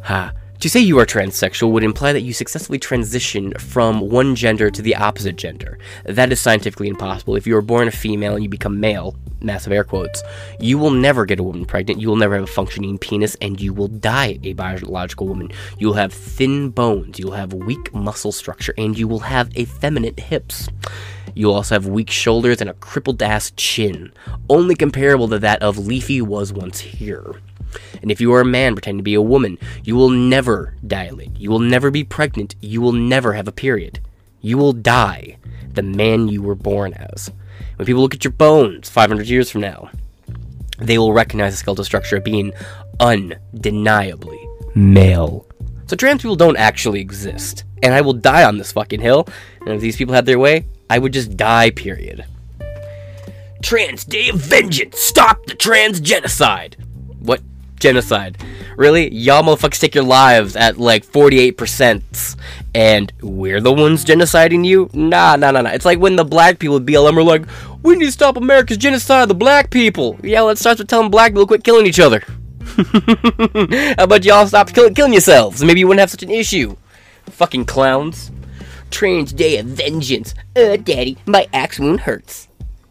Ha. 0.05 0.33
To 0.65 0.71
say 0.71 0.81
you 0.81 0.99
are 0.99 1.05
transsexual 1.05 1.73
would 1.73 1.85
imply 1.85 2.15
that 2.15 2.23
you 2.23 2.33
successfully 2.33 2.79
transitioned 2.79 3.61
from 3.61 4.01
one 4.01 4.35
gender 4.35 4.71
to 4.71 4.81
the 4.81 4.97
opposite 4.97 5.37
gender. 5.37 5.79
That 6.07 6.33
is 6.33 6.41
scientifically 6.41 6.89
impossible. 6.89 7.37
If 7.37 7.47
you 7.47 7.55
are 7.59 7.61
born 7.61 7.87
a 7.87 7.91
female 7.91 8.35
and 8.35 8.43
you 8.43 8.49
become 8.49 8.81
male, 8.81 9.15
massive 9.43 9.75
air 9.75 9.85
quotes, 9.85 10.23
you 10.59 10.79
will 10.79 10.91
never 10.91 11.27
get 11.27 11.39
a 11.39 11.43
woman 11.43 11.67
pregnant, 11.67 12.01
you 12.01 12.09
will 12.09 12.17
never 12.17 12.37
have 12.37 12.45
a 12.45 12.47
functioning 12.47 12.97
penis, 12.97 13.37
and 13.43 13.61
you 13.61 13.75
will 13.75 13.89
die 13.89 14.39
a 14.43 14.55
biological 14.55 15.29
woman. 15.29 15.53
You'll 15.79 15.93
have 15.93 16.15
thin 16.15 16.71
bones, 16.71 17.19
you'll 17.19 17.33
have 17.33 17.53
weak 17.53 17.93
muscle 17.93 18.33
structure, 18.33 18.73
and 18.79 18.99
you 18.99 19.07
will 19.07 19.21
have 19.21 19.55
effeminate 19.59 20.19
hips. 20.19 20.71
You'll 21.35 21.53
also 21.53 21.75
have 21.75 21.89
weak 21.89 22.09
shoulders 22.09 22.63
and 22.63 22.71
a 22.71 22.75
crippled 22.75 23.23
ass 23.23 23.53
chin, 23.59 24.15
only 24.49 24.77
comparable 24.77 25.29
to 25.29 25.39
that 25.41 25.63
of 25.63 25.77
Leafy 25.77 26.23
was 26.23 26.55
once 26.55 26.81
here. 26.81 27.35
And 28.03 28.11
if 28.11 28.21
you 28.21 28.33
are 28.35 28.41
a 28.41 28.45
man 28.45 28.75
pretending 28.75 29.01
to 29.01 29.05
be 29.05 29.15
a 29.15 29.23
woman, 29.23 29.59
you 29.83 29.97
will 29.97 30.11
never 30.11 30.75
dilate. 30.87 31.39
You 31.39 31.51
will 31.51 31.59
never 31.59 31.91
be 31.91 32.05
pregnant. 32.05 32.55
You 32.61 32.81
will 32.81 32.93
never 32.93 33.35
have 33.35 33.49
a 33.49 33.53
period. 33.53 34.01
You 34.41 34.59
will 34.59 34.73
die 34.73 35.37
the 35.73 35.83
man 35.83 36.29
you 36.29 36.43
were 36.43 36.55
born 36.55 36.95
as. 36.95 37.31
When 37.77 37.87
people 37.87 38.03
look 38.03 38.15
at 38.15 38.25
your 38.25 38.33
bones 38.33 38.89
500 38.89 39.27
years 39.27 39.51
from 39.51 39.63
now, 39.63 39.91
they 40.79 40.99
will 40.99 41.13
recognize 41.13 41.53
the 41.53 41.59
skeletal 41.59 41.85
structure 41.85 42.17
of 42.17 42.25
being 42.25 42.53
undeniably 43.01 44.41
male. 44.75 45.47
So 45.87 45.97
trans 45.97 46.23
people 46.23 46.37
don't 46.37 46.57
actually 46.57 47.01
exist. 47.01 47.65
And 47.83 47.93
I 47.93 48.01
will 48.01 48.15
die 48.15 48.45
on 48.45 48.59
this 48.59 48.73
fucking 48.73 49.01
hill. 49.01 49.29
And 49.61 49.71
if 49.71 49.81
these 49.81 49.97
people 49.97 50.15
had 50.15 50.27
their 50.27 50.39
way, 50.39 50.67
I 50.89 50.99
would 50.99 51.13
just 51.13 51.37
die, 51.37 51.71
period. 51.71 52.25
Trans 53.63 54.05
Day 54.05 54.29
of 54.29 54.37
Vengeance! 54.37 54.99
Stop 54.99 55.47
the 55.47 55.55
trans 55.55 56.01
genocide! 56.01 56.77
What 57.19 57.43
genocide. 57.77 58.39
Really? 58.77 59.13
Y'all 59.13 59.43
motherfuckers 59.43 59.81
take 59.81 59.95
your 59.95 60.05
lives 60.05 60.57
at 60.57 60.79
like 60.79 61.07
48%, 61.07 62.37
and 62.75 63.13
we're 63.23 63.61
the 63.61 63.73
ones 63.73 64.05
genociding 64.05 64.65
you? 64.65 64.91
Nah, 64.93 65.37
nah, 65.37 65.51
nah, 65.51 65.63
nah. 65.63 65.71
It's 65.71 65.85
like 65.85 65.99
when 65.99 66.17
the 66.17 66.25
black 66.25 66.59
people 66.59 66.77
at 66.77 66.85
BLM 66.85 67.17
are 67.17 67.23
like, 67.23 67.47
we 67.83 67.97
need 67.97 68.07
to 68.07 68.13
stop 68.13 68.37
America's 68.37 68.79
genocide 68.79 69.23
of 69.23 69.29
the 69.29 69.35
black 69.35 69.71
people. 69.71 70.19
Yeah, 70.23 70.41
let's 70.41 70.61
start 70.61 70.79
with 70.79 70.89
telling 70.89 71.11
black 71.11 71.33
people 71.33 71.47
quit 71.47 71.65
killing 71.65 71.87
each 71.87 72.01
other. 72.01 72.23
How 72.65 74.05
about 74.05 74.25
y'all 74.25 74.47
stop 74.47 74.73
kill- 74.73 74.91
killing 74.91 75.13
yourselves? 75.13 75.63
Maybe 75.63 75.81
you 75.81 75.87
wouldn't 75.87 76.01
have 76.01 76.11
such 76.11 76.23
an 76.23 76.31
issue. 76.31 76.77
Fucking 77.27 77.67
clowns. 77.67 78.31
Trans 78.91 79.33
Day 79.33 79.59
of 79.59 79.67
Vengeance. 79.67 80.35
Uh, 80.57 80.77
daddy, 80.77 81.19
my 81.27 81.47
axe 81.53 81.79
wound 81.79 82.01
hurts. 82.01 82.49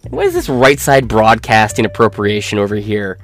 What 0.10 0.25
is 0.25 0.34
this 0.34 0.50
right 0.50 0.80
side 0.80 1.08
broadcasting 1.08 1.86
appropriation 1.86 2.60
over 2.60 2.75
here? 2.75 3.20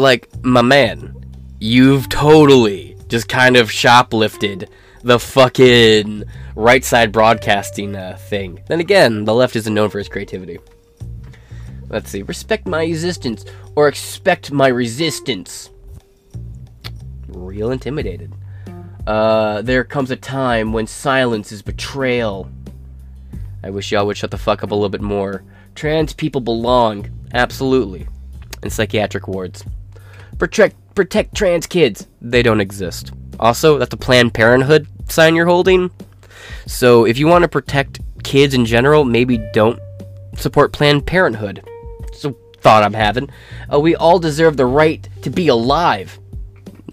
Like 0.00 0.28
my 0.42 0.62
man, 0.62 1.14
you've 1.60 2.08
totally 2.08 2.96
just 3.08 3.28
kind 3.28 3.56
of 3.56 3.68
shoplifted 3.68 4.68
the 5.02 5.18
fucking 5.18 6.24
right 6.56 6.84
side 6.84 7.12
broadcasting 7.12 7.94
uh, 7.94 8.16
thing. 8.18 8.60
Then 8.68 8.80
again, 8.80 9.24
the 9.24 9.34
left 9.34 9.56
isn't 9.56 9.72
known 9.72 9.90
for 9.90 9.98
its 9.98 10.08
creativity. 10.08 10.58
Let's 11.88 12.10
see. 12.10 12.22
Respect 12.22 12.66
my 12.66 12.82
existence 12.82 13.44
or 13.74 13.88
expect 13.88 14.52
my 14.52 14.68
resistance. 14.68 15.70
Real 17.28 17.70
intimidated. 17.70 18.32
Uh, 19.06 19.62
there 19.62 19.84
comes 19.84 20.10
a 20.10 20.16
time 20.16 20.72
when 20.72 20.86
silence 20.86 21.52
is 21.52 21.62
betrayal. 21.62 22.50
I 23.62 23.70
wish 23.70 23.90
y'all 23.92 24.06
would 24.06 24.16
shut 24.16 24.30
the 24.30 24.38
fuck 24.38 24.62
up 24.62 24.70
a 24.70 24.74
little 24.74 24.88
bit 24.88 25.00
more. 25.00 25.42
Trans 25.74 26.12
people 26.12 26.40
belong, 26.40 27.10
absolutely, 27.32 28.06
in 28.62 28.70
psychiatric 28.70 29.26
wards 29.26 29.64
protect 30.40 30.74
protect 30.96 31.36
trans 31.36 31.68
kids. 31.68 32.08
They 32.20 32.42
don't 32.42 32.60
exist. 32.60 33.12
Also, 33.38 33.78
that's 33.78 33.94
a 33.94 33.96
Planned 33.96 34.34
Parenthood 34.34 34.88
sign 35.08 35.36
you're 35.36 35.46
holding. 35.46 35.90
So 36.66 37.04
if 37.04 37.16
you 37.16 37.28
want 37.28 37.42
to 37.42 37.48
protect 37.48 38.00
kids 38.24 38.54
in 38.54 38.64
general, 38.66 39.04
maybe 39.04 39.38
don't 39.52 39.78
support 40.36 40.72
Planned 40.72 41.06
Parenthood. 41.06 41.62
It's 42.08 42.24
a 42.24 42.34
thought 42.58 42.82
I'm 42.82 42.94
having. 42.94 43.30
Uh, 43.72 43.78
we 43.78 43.94
all 43.94 44.18
deserve 44.18 44.56
the 44.56 44.66
right 44.66 45.08
to 45.22 45.30
be 45.30 45.48
alive. 45.48 46.18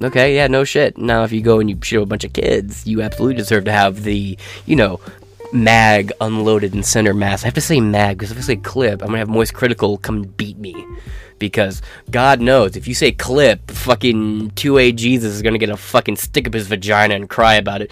Okay, 0.01 0.35
yeah, 0.35 0.45
no 0.45 0.63
shit. 0.63 0.97
Now, 0.97 1.23
if 1.23 1.31
you 1.31 1.41
go 1.41 1.59
and 1.59 1.69
you 1.69 1.79
shoot 1.81 2.03
a 2.03 2.05
bunch 2.05 2.23
of 2.23 2.33
kids, 2.33 2.85
you 2.85 3.01
absolutely 3.01 3.35
deserve 3.35 3.65
to 3.65 3.71
have 3.71 4.03
the, 4.03 4.37
you 4.67 4.75
know, 4.75 4.99
mag 5.53 6.11
unloaded 6.21 6.73
in 6.75 6.83
center 6.83 7.13
mass. 7.13 7.43
I 7.43 7.47
have 7.47 7.53
to 7.55 7.61
say 7.61 7.79
mag 7.79 8.17
because 8.17 8.31
if 8.31 8.37
I 8.37 8.41
say 8.41 8.55
clip, 8.57 9.01
I'm 9.01 9.07
gonna 9.07 9.19
have 9.19 9.29
Moist 9.29 9.53
Critical 9.53 9.97
come 9.97 10.23
beat 10.23 10.57
me 10.57 10.75
because 11.39 11.81
God 12.11 12.41
knows 12.41 12.75
if 12.75 12.87
you 12.87 12.93
say 12.93 13.11
clip, 13.11 13.69
fucking 13.71 14.51
2A 14.51 14.95
Jesus 14.95 15.33
is 15.33 15.41
gonna 15.41 15.57
get 15.57 15.69
a 15.69 15.77
fucking 15.77 16.15
stick 16.15 16.47
up 16.47 16.53
his 16.53 16.67
vagina 16.67 17.15
and 17.15 17.29
cry 17.29 17.55
about 17.55 17.81
it. 17.81 17.91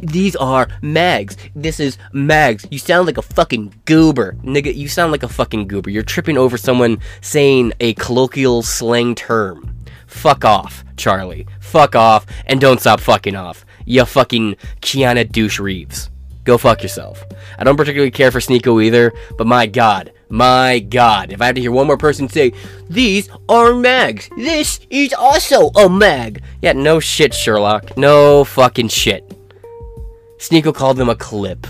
These 0.00 0.36
are 0.36 0.68
mags. 0.82 1.36
This 1.54 1.80
is 1.80 1.98
mags. 2.12 2.66
You 2.70 2.78
sound 2.78 3.06
like 3.06 3.18
a 3.18 3.22
fucking 3.22 3.74
goober. 3.84 4.36
Nigga, 4.42 4.74
you 4.74 4.88
sound 4.88 5.12
like 5.12 5.22
a 5.22 5.28
fucking 5.28 5.68
goober. 5.68 5.90
You're 5.90 6.02
tripping 6.02 6.36
over 6.36 6.56
someone 6.58 6.98
saying 7.20 7.72
a 7.80 7.94
colloquial 7.94 8.62
slang 8.62 9.14
term. 9.14 9.76
Fuck 10.06 10.44
off, 10.44 10.84
Charlie. 10.96 11.46
Fuck 11.60 11.96
off, 11.96 12.26
and 12.46 12.60
don't 12.60 12.80
stop 12.80 13.00
fucking 13.00 13.34
off. 13.34 13.64
You 13.84 14.04
fucking 14.04 14.56
Keanu 14.80 15.30
douche 15.30 15.58
Reeves. 15.58 16.10
Go 16.44 16.58
fuck 16.58 16.82
yourself. 16.82 17.24
I 17.58 17.64
don't 17.64 17.76
particularly 17.76 18.10
care 18.10 18.30
for 18.30 18.38
Sneako 18.38 18.84
either, 18.84 19.12
but 19.36 19.46
my 19.46 19.66
god, 19.66 20.12
my 20.28 20.80
god, 20.80 21.32
if 21.32 21.40
I 21.40 21.46
have 21.46 21.54
to 21.54 21.60
hear 21.60 21.72
one 21.72 21.86
more 21.86 21.96
person 21.96 22.28
say, 22.28 22.52
These 22.88 23.28
are 23.48 23.74
mags. 23.74 24.28
This 24.36 24.80
is 24.90 25.12
also 25.14 25.68
a 25.70 25.88
mag. 25.88 26.42
Yeah, 26.60 26.72
no 26.72 27.00
shit, 27.00 27.32
Sherlock. 27.32 27.96
No 27.96 28.44
fucking 28.44 28.88
shit. 28.88 29.24
Sneako 30.38 30.74
called 30.74 30.96
them 30.96 31.08
a 31.08 31.14
clip. 31.14 31.66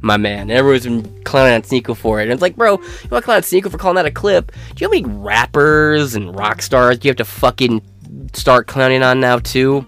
My 0.00 0.16
man. 0.16 0.50
Everyone's 0.50 0.84
been 0.84 1.22
clowning 1.24 1.54
on 1.54 1.62
Sneako 1.62 1.96
for 1.96 2.20
it. 2.20 2.24
And 2.24 2.32
it's 2.32 2.42
like, 2.42 2.56
bro, 2.56 2.72
you 2.72 3.08
want 3.10 3.22
to 3.22 3.22
clown 3.22 3.36
on 3.36 3.42
Sneako 3.42 3.70
for 3.70 3.78
calling 3.78 3.96
that 3.96 4.06
a 4.06 4.10
clip? 4.10 4.52
Do 4.74 4.84
you 4.84 4.88
know 4.88 4.96
how 4.96 5.02
many 5.02 5.18
rappers 5.18 6.14
and 6.14 6.36
rock 6.36 6.62
stars 6.62 6.98
do 6.98 7.08
you 7.08 7.10
have 7.10 7.16
to 7.16 7.24
fucking 7.24 7.82
start 8.32 8.66
clowning 8.66 9.02
on 9.02 9.20
now, 9.20 9.38
too? 9.38 9.84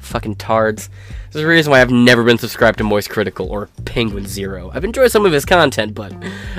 Fucking 0.00 0.36
tards. 0.36 0.90
There's 1.34 1.46
a 1.46 1.48
reason 1.48 1.72
why 1.72 1.80
I've 1.80 1.90
never 1.90 2.22
been 2.22 2.38
subscribed 2.38 2.78
to 2.78 2.84
Moist 2.84 3.10
Critical 3.10 3.48
or 3.48 3.68
Penguin 3.84 4.24
Zero. 4.24 4.70
I've 4.72 4.84
enjoyed 4.84 5.10
some 5.10 5.26
of 5.26 5.32
his 5.32 5.44
content, 5.44 5.92
but 5.92 6.14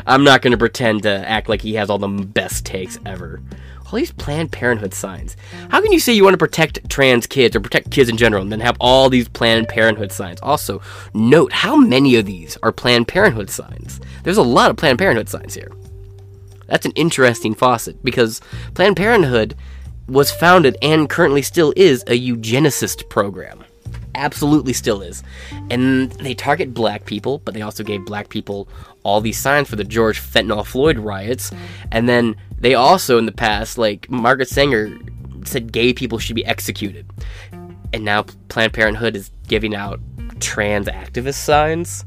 I'm 0.06 0.26
not 0.26 0.42
going 0.42 0.52
to 0.52 0.58
pretend 0.58 1.04
to 1.04 1.10
act 1.10 1.48
like 1.48 1.62
he 1.62 1.76
has 1.76 1.90
all 1.90 1.98
the 1.98 2.10
best 2.10 2.66
takes 2.66 3.00
ever. 3.06 3.42
All 3.86 3.94
these 3.94 4.12
Planned 4.12 4.52
Parenthood 4.52 4.94
signs. 4.94 5.38
How 5.70 5.80
can 5.80 5.94
you 5.94 6.00
say 6.02 6.12
you 6.12 6.26
want 6.26 6.34
to 6.34 6.38
protect 6.38 6.90
trans 6.90 7.26
kids 7.26 7.56
or 7.56 7.62
protect 7.62 7.90
kids 7.90 8.10
in 8.10 8.18
general 8.18 8.42
and 8.42 8.52
then 8.52 8.60
have 8.60 8.76
all 8.82 9.10
these 9.10 9.30
Planned 9.30 9.70
Parenthood 9.70 10.12
signs? 10.12 10.42
Also, 10.42 10.82
note 11.14 11.54
how 11.54 11.78
many 11.78 12.18
of 12.18 12.26
these 12.26 12.58
are 12.62 12.74
Planned 12.74 13.08
Parenthood 13.08 13.50
signs. 13.50 14.02
There's 14.24 14.36
a 14.36 14.44
lot 14.44 14.72
of 14.72 14.76
Planned 14.76 15.00
Parenthood 15.00 15.30
signs 15.30 15.54
here. 15.54 15.72
That's 16.68 16.86
an 16.86 16.92
interesting 16.96 17.56
faucet 17.56 18.04
because 18.04 18.42
Planned 18.74 18.98
Parenthood 18.98 19.56
was 20.10 20.32
founded 20.32 20.76
and 20.82 21.10
currently 21.10 21.44
still 21.44 21.72
is 21.78 22.04
a 22.08 22.20
eugenicist 22.20 23.08
program 23.08 23.65
absolutely 24.16 24.74
still 24.74 25.02
is. 25.02 25.24
And 25.70 26.12
they 26.14 26.34
target 26.34 26.74
black 26.74 27.06
people, 27.06 27.40
but 27.40 27.54
they 27.54 27.62
also 27.62 27.84
gave 27.84 28.06
black 28.06 28.30
people 28.30 28.68
all 29.04 29.22
these 29.22 29.38
signs 29.38 29.70
for 29.70 29.76
the 29.76 29.84
George 29.84 30.20
Fentanyl 30.20 30.66
Floyd 30.66 30.98
riots. 30.98 31.52
And 31.92 32.10
then 32.10 32.36
they 32.58 32.74
also, 32.74 33.18
in 33.18 33.26
the 33.26 33.32
past, 33.32 33.78
like 33.78 34.10
Margaret 34.10 34.50
Sanger 34.50 34.98
said 35.46 35.72
gay 35.72 35.94
people 35.94 36.18
should 36.18 36.36
be 36.36 36.46
executed. 36.46 37.06
And 37.94 38.04
now 38.04 38.24
Planned 38.50 38.74
Parenthood 38.74 39.16
is 39.16 39.32
giving 39.48 39.76
out 39.76 40.00
trans 40.40 40.88
activist 40.88 41.36
signs. 41.36 42.04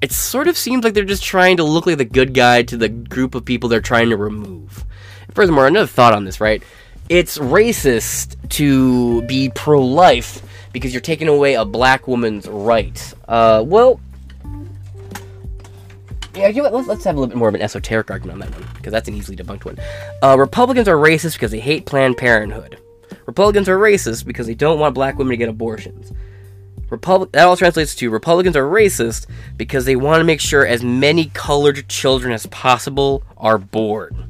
It 0.00 0.12
sort 0.12 0.46
of 0.46 0.56
seems 0.56 0.84
like 0.84 0.94
they're 0.94 1.04
just 1.04 1.24
trying 1.24 1.56
to 1.56 1.64
look 1.64 1.86
like 1.86 1.98
the 1.98 2.04
good 2.04 2.32
guy 2.32 2.62
to 2.62 2.76
the 2.76 2.88
group 2.88 3.34
of 3.34 3.44
people 3.44 3.68
they're 3.68 3.80
trying 3.80 4.10
to 4.10 4.16
remove. 4.16 4.84
Furthermore, 5.32 5.66
another 5.66 5.88
thought 5.88 6.14
on 6.14 6.24
this, 6.24 6.40
right? 6.40 6.62
It's 7.08 7.38
racist 7.38 8.36
to 8.50 9.22
be 9.22 9.50
pro 9.50 9.84
life 9.84 10.42
because 10.78 10.94
you're 10.94 11.00
taking 11.00 11.28
away 11.28 11.54
a 11.54 11.64
black 11.64 12.06
woman's 12.06 12.46
right. 12.46 13.12
Uh, 13.26 13.62
well, 13.66 14.00
yeah, 16.34 16.48
you 16.48 16.62
know 16.62 16.70
let's, 16.70 16.86
let's 16.86 17.04
have 17.04 17.16
a 17.16 17.18
little 17.18 17.30
bit 17.30 17.36
more 17.36 17.48
of 17.48 17.54
an 17.54 17.62
esoteric 17.62 18.10
argument 18.10 18.42
on 18.42 18.48
that 18.48 18.58
one, 18.58 18.68
because 18.76 18.92
that's 18.92 19.08
an 19.08 19.14
easily 19.14 19.36
debunked 19.36 19.64
one. 19.64 19.76
Uh, 20.22 20.36
Republicans 20.38 20.86
are 20.86 20.96
racist 20.96 21.34
because 21.34 21.50
they 21.50 21.60
hate 21.60 21.84
Planned 21.84 22.16
Parenthood. 22.16 22.78
Republicans 23.26 23.68
are 23.68 23.76
racist 23.76 24.24
because 24.24 24.46
they 24.46 24.54
don't 24.54 24.78
want 24.78 24.94
black 24.94 25.18
women 25.18 25.32
to 25.32 25.36
get 25.36 25.48
abortions. 25.48 26.12
That 26.90 27.44
all 27.44 27.56
translates 27.56 27.94
to 27.96 28.08
Republicans 28.08 28.56
are 28.56 28.64
racist 28.64 29.26
because 29.56 29.84
they 29.84 29.96
want 29.96 30.20
to 30.20 30.24
make 30.24 30.40
sure 30.40 30.64
as 30.64 30.82
many 30.82 31.26
colored 31.34 31.86
children 31.88 32.32
as 32.32 32.46
possible 32.46 33.22
are 33.36 33.58
born. 33.58 34.27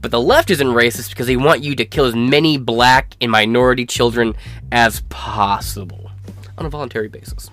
But 0.00 0.10
the 0.12 0.20
left 0.20 0.50
isn't 0.50 0.66
racist 0.66 1.10
because 1.10 1.26
they 1.26 1.36
want 1.36 1.64
you 1.64 1.74
to 1.74 1.84
kill 1.84 2.04
as 2.04 2.14
many 2.14 2.56
black 2.56 3.16
and 3.20 3.30
minority 3.30 3.84
children 3.84 4.34
as 4.70 5.00
possible 5.08 6.10
on 6.56 6.66
a 6.66 6.70
voluntary 6.70 7.08
basis. 7.08 7.50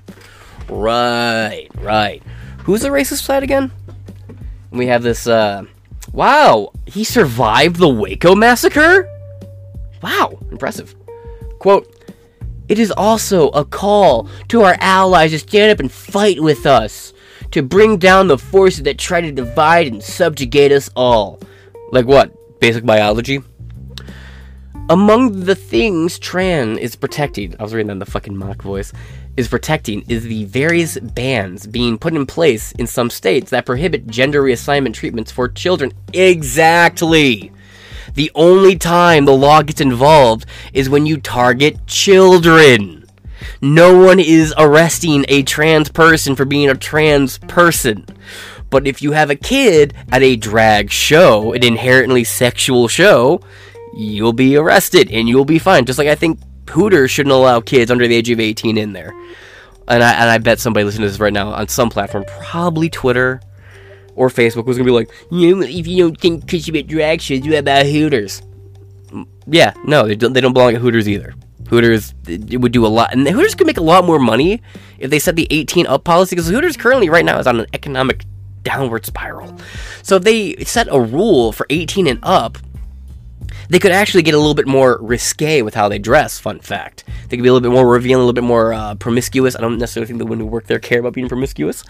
Right, 0.70 1.70
right. 1.76 2.22
Who's 2.64 2.82
the 2.82 2.90
racist 2.90 3.24
side 3.24 3.44
again? 3.44 3.72
We 4.72 4.88
have 4.88 5.04
this, 5.04 5.28
uh, 5.28 5.64
wow, 6.12 6.72
he 6.86 7.04
survived 7.04 7.78
the 7.78 7.90
Waco 7.90 8.36
massacre? 8.36 9.10
Wow, 10.02 10.38
impressive. 10.52 10.96
Quote, 11.60 11.92
it 12.68 12.80
is 12.80 12.92
also 12.92 13.50
a 13.50 13.64
call 13.64 14.28
to 14.50 14.64
our 14.64 14.76
allies 14.80 15.32
to 15.32 15.40
stand 15.40 15.72
up 15.72 15.80
and 15.80 15.92
fight 15.92 16.42
with 16.42 16.66
us, 16.66 17.14
to 17.52 17.62
bring 17.62 17.98
down 17.98 18.28
the 18.28 18.38
forces 18.38 18.84
that 18.84 18.98
try 18.98 19.22
to 19.22 19.32
divide 19.32 19.88
and 19.88 20.04
subjugate 20.04 20.72
us 20.72 20.90
all. 20.96 21.40
Like 21.96 22.08
what? 22.08 22.60
Basic 22.60 22.86
biology? 22.86 23.42
Among 24.90 25.46
the 25.46 25.56
things 25.56 26.20
Tran 26.20 26.78
is 26.78 26.94
protecting, 26.98 27.56
I 27.58 27.64
was 27.64 27.74
reading 27.74 27.88
that 27.88 27.94
in 27.94 28.00
the 28.00 28.06
fucking 28.06 28.36
mock 28.36 28.62
voice, 28.62 28.92
is 29.38 29.48
protecting 29.48 30.04
is 30.10 30.26
the 30.26 30.44
various 30.44 31.00
bans 31.00 31.66
being 31.66 31.98
put 31.98 32.14
in 32.14 32.26
place 32.26 32.74
in 32.74 32.86
some 32.86 33.10
states 33.10 33.50
that 33.52 33.66
prohibit 33.66 34.08
gender 34.08 34.44
reassignment 34.44 34.94
treatments 34.94 35.32
for 35.32 35.48
children. 35.48 35.94
Exactly! 36.12 37.54
The 38.14 38.30
only 38.36 38.76
time 38.76 39.24
the 39.24 39.32
law 39.32 39.62
gets 39.62 39.80
involved 39.80 40.46
is 40.74 40.90
when 40.90 41.06
you 41.06 41.16
target 41.16 41.88
children. 41.88 43.06
No 43.62 43.98
one 43.98 44.20
is 44.20 44.54
arresting 44.58 45.24
a 45.30 45.44
trans 45.44 45.88
person 45.88 46.36
for 46.36 46.44
being 46.44 46.70
a 46.70 46.76
trans 46.76 47.38
person. 47.38 48.06
But 48.70 48.88
if 48.88 49.02
you 49.02 49.12
have 49.12 49.30
a 49.30 49.36
kid 49.36 49.94
at 50.12 50.22
a 50.22 50.36
drag 50.36 50.92
show, 50.92 51.54
an 51.54 51.64
inherently 51.64 52.24
sexual 52.24 52.88
show, 52.88 53.42
you'll 53.96 54.34
be 54.34 54.58
arrested 54.58 55.10
and 55.12 55.30
you'll 55.30 55.46
be 55.46 55.60
fined. 55.60 55.88
Just 55.88 56.00
like 56.00 56.08
I 56.08 56.16
think 56.16 56.40
Hooters 56.70 57.12
shouldn't 57.12 57.34
allow 57.34 57.62
kids 57.62 57.92
under 57.92 58.08
the 58.08 58.16
age 58.16 58.30
of 58.30 58.40
18 58.40 58.78
in 58.78 58.94
there. 58.94 59.14
And 59.88 60.04
I, 60.04 60.14
and 60.14 60.30
I 60.30 60.38
bet 60.40 60.60
somebody 60.60 60.84
listening 60.84 61.06
to 61.06 61.12
this 61.12 61.20
right 61.20 61.34
now 61.34 61.52
on 61.52 61.68
some 61.68 61.90
platform, 61.90 62.26
probably 62.40 62.90
Twitter 62.90 63.40
or 64.16 64.30
Facebook, 64.30 64.66
was 64.66 64.78
gonna 64.78 64.86
be 64.86 64.92
like, 64.92 65.12
you 65.32 65.62
if 65.62 65.88
you 65.88 66.06
don't 66.06 66.20
think 66.20 66.48
kids 66.48 66.66
should 66.66 66.74
be 66.74 66.80
at 66.80 66.88
drag 66.88 67.22
shows, 67.22 67.46
you 67.46 67.54
have 67.54 67.64
about 67.64 67.86
Hooters. 67.86 68.42
Yeah, 69.46 69.74
no, 69.86 70.08
they 70.08 70.16
don't, 70.16 70.34
they 70.34 70.42
don't 70.42 70.54
belong 70.54 70.74
at 70.74 70.82
Hooters 70.82 71.08
either. 71.08 71.36
Hooters 71.70 72.14
it 72.28 72.60
would 72.60 72.72
do 72.72 72.86
a 72.86 72.88
lot, 72.88 73.14
and 73.14 73.28
Hooters 73.28 73.56
could 73.56 73.68
make 73.68 73.78
a 73.78 73.84
lot 73.84 74.06
more 74.06 74.20
money 74.20 74.62
if 74.98 75.10
they 75.12 75.20
set 75.20 75.36
the 75.36 75.48
18 75.50 75.88
up 75.88 76.04
policy. 76.04 76.36
Because 76.36 76.50
Hooters 76.50 76.78
currently 76.78 77.10
right 77.10 77.26
now 77.26 77.38
is 77.40 77.48
on 77.48 77.60
an 77.60 77.68
economic 77.74 78.24
downward 78.66 79.06
spiral. 79.06 79.56
So 80.04 80.18
if 80.18 80.24
they 80.24 80.56
set 80.66 80.88
a 80.92 81.00
rule 81.00 81.54
for 81.54 81.66
18 81.70 82.08
and 82.08 82.20
up, 82.24 82.58
they 83.70 83.80
could 83.80 83.92
actually 83.92 84.24
get 84.24 84.34
a 84.34 84.38
little 84.38 84.54
bit 84.54 84.68
more 84.68 85.00
risque 85.02 85.62
with 85.62 85.74
how 85.74 85.88
they 85.88 85.98
dress. 85.98 86.38
Fun 86.40 86.60
fact: 86.60 87.04
they 87.30 87.38
could 87.38 87.44
be 87.44 87.50
a 87.50 87.54
little 87.54 87.68
bit 87.68 87.74
more 87.74 87.88
revealing, 87.88 88.16
a 88.22 88.26
little 88.26 88.34
bit 88.34 88.44
more 88.44 88.74
uh, 88.74 88.96
promiscuous. 88.96 89.56
I 89.56 89.62
don't 89.62 89.78
necessarily 89.78 90.08
think 90.08 90.20
the 90.20 90.26
women 90.26 90.42
who 90.46 90.52
work 90.52 90.68
there 90.68 90.78
care 90.80 91.00
about 91.00 91.14
being 91.14 91.30
promiscuous, 91.30 91.84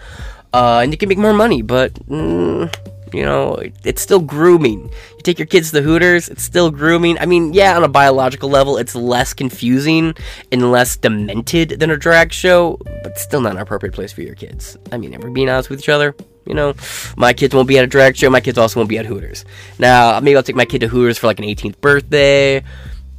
uh, 0.54 0.80
and 0.82 0.92
you 0.92 0.96
can 0.98 1.08
make 1.08 1.18
more 1.18 1.34
money. 1.34 1.60
But 1.62 1.92
mm, 2.08 2.72
you 3.12 3.24
know, 3.24 3.56
it- 3.56 3.74
it's 3.84 4.00
still 4.00 4.20
grooming. 4.20 4.84
You 5.16 5.22
take 5.22 5.38
your 5.38 5.46
kids 5.46 5.70
to 5.72 5.82
Hooters, 5.82 6.28
it's 6.30 6.42
still 6.42 6.70
grooming. 6.70 7.18
I 7.18 7.26
mean, 7.26 7.52
yeah, 7.52 7.76
on 7.76 7.84
a 7.84 7.88
biological 7.88 8.48
level, 8.48 8.78
it's 8.78 8.94
less 8.94 9.34
confusing 9.34 10.14
and 10.50 10.70
less 10.72 10.96
demented 10.96 11.78
than 11.80 11.90
a 11.90 11.96
drag 11.98 12.32
show, 12.32 12.78
but 13.02 13.18
still 13.18 13.42
not 13.42 13.52
an 13.52 13.58
appropriate 13.58 13.92
place 13.94 14.12
for 14.12 14.22
your 14.22 14.34
kids. 14.34 14.78
I 14.92 14.96
mean, 14.96 15.18
we're 15.20 15.30
being 15.30 15.50
honest 15.50 15.68
with 15.68 15.80
each 15.80 15.88
other. 15.90 16.14
You 16.46 16.54
know, 16.54 16.74
my 17.16 17.32
kids 17.32 17.54
won't 17.54 17.66
be 17.66 17.76
at 17.78 17.84
a 17.84 17.88
drag 17.88 18.16
show. 18.16 18.30
My 18.30 18.40
kids 18.40 18.56
also 18.56 18.80
won't 18.80 18.88
be 18.88 18.98
at 18.98 19.06
Hooters. 19.06 19.44
Now, 19.78 20.20
maybe 20.20 20.36
I'll 20.36 20.42
take 20.42 20.56
my 20.56 20.64
kid 20.64 20.80
to 20.82 20.88
Hooters 20.88 21.18
for 21.18 21.26
like 21.26 21.40
an 21.40 21.44
18th 21.44 21.80
birthday. 21.80 22.62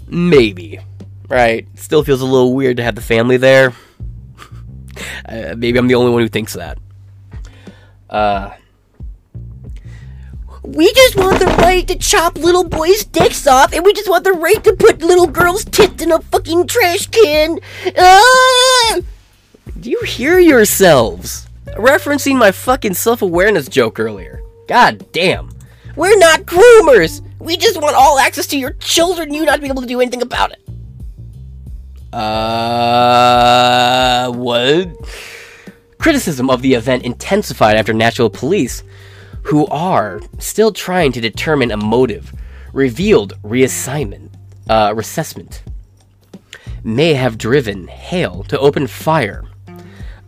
Maybe. 0.08 0.80
Right? 1.28 1.68
Still 1.76 2.04
feels 2.04 2.22
a 2.22 2.26
little 2.26 2.56
weird 2.56 2.78
to 2.78 2.84
have 2.84 2.96
the 2.96 3.02
family 3.02 3.36
there. 3.36 3.74
uh, 5.26 5.56
maybe 5.58 5.78
I'm 5.78 5.88
the 5.88 5.96
only 5.96 6.12
one 6.12 6.22
who 6.22 6.30
thinks 6.30 6.54
that. 6.54 6.78
Uh. 8.10 8.52
We 10.64 10.92
just 10.94 11.16
want 11.16 11.40
the 11.40 11.46
right 11.46 11.88
to 11.88 11.96
chop 11.98 12.38
little 12.38 12.66
boys' 12.66 13.06
dicks 13.06 13.48
off, 13.48 13.74
and 13.74 13.86
we 13.86 13.94
just 13.94 14.10
want 14.10 14.26
the 14.26 14.34
right 14.34 14.62
to 14.66 14.74
put 14.74 15.02
little 15.02 15.28
girls' 15.28 15.64
tits 15.64 16.04
in 16.04 16.12
a 16.12 16.20
fucking 16.20 16.68
trash 16.68 17.08
can. 17.08 17.60
Ah! 17.98 19.00
Do 19.80 19.90
you 19.90 20.02
hear 20.02 20.40
yourselves? 20.40 21.47
Referencing 21.76 22.38
my 22.38 22.52
fucking 22.52 22.94
self 22.94 23.22
awareness 23.22 23.68
joke 23.68 24.00
earlier. 24.00 24.42
God 24.68 25.06
damn. 25.12 25.50
We're 25.96 26.18
not 26.18 26.42
groomers! 26.42 27.24
We 27.40 27.58
just 27.58 27.82
want 27.82 27.96
all 27.96 28.20
access 28.20 28.48
to 28.48 28.58
your 28.58 28.74
children, 28.74 29.34
you 29.34 29.46
not 29.46 29.62
be 29.62 29.68
able 29.68 29.82
to 29.82 29.88
do 29.88 30.02
anything 30.02 30.22
about 30.22 30.52
it. 30.52 32.14
Uh. 32.14 34.32
What? 34.32 34.90
Criticism 35.98 36.50
of 36.50 36.62
the 36.62 36.74
event 36.74 37.04
intensified 37.04 37.78
after 37.78 37.94
Nashville 37.94 38.30
police, 38.30 38.84
who 39.44 39.66
are 39.68 40.22
still 40.40 40.72
trying 40.72 41.12
to 41.14 41.22
determine 41.22 41.72
a 41.72 41.78
motive, 41.78 42.34
revealed 42.74 43.34
reassignment, 43.44 44.30
uh, 44.70 44.92
reassessment 44.92 45.62
may 46.84 47.14
have 47.14 47.38
driven 47.38 47.88
Hale 47.88 48.44
to 48.44 48.60
open 48.60 48.88
fire 48.88 49.44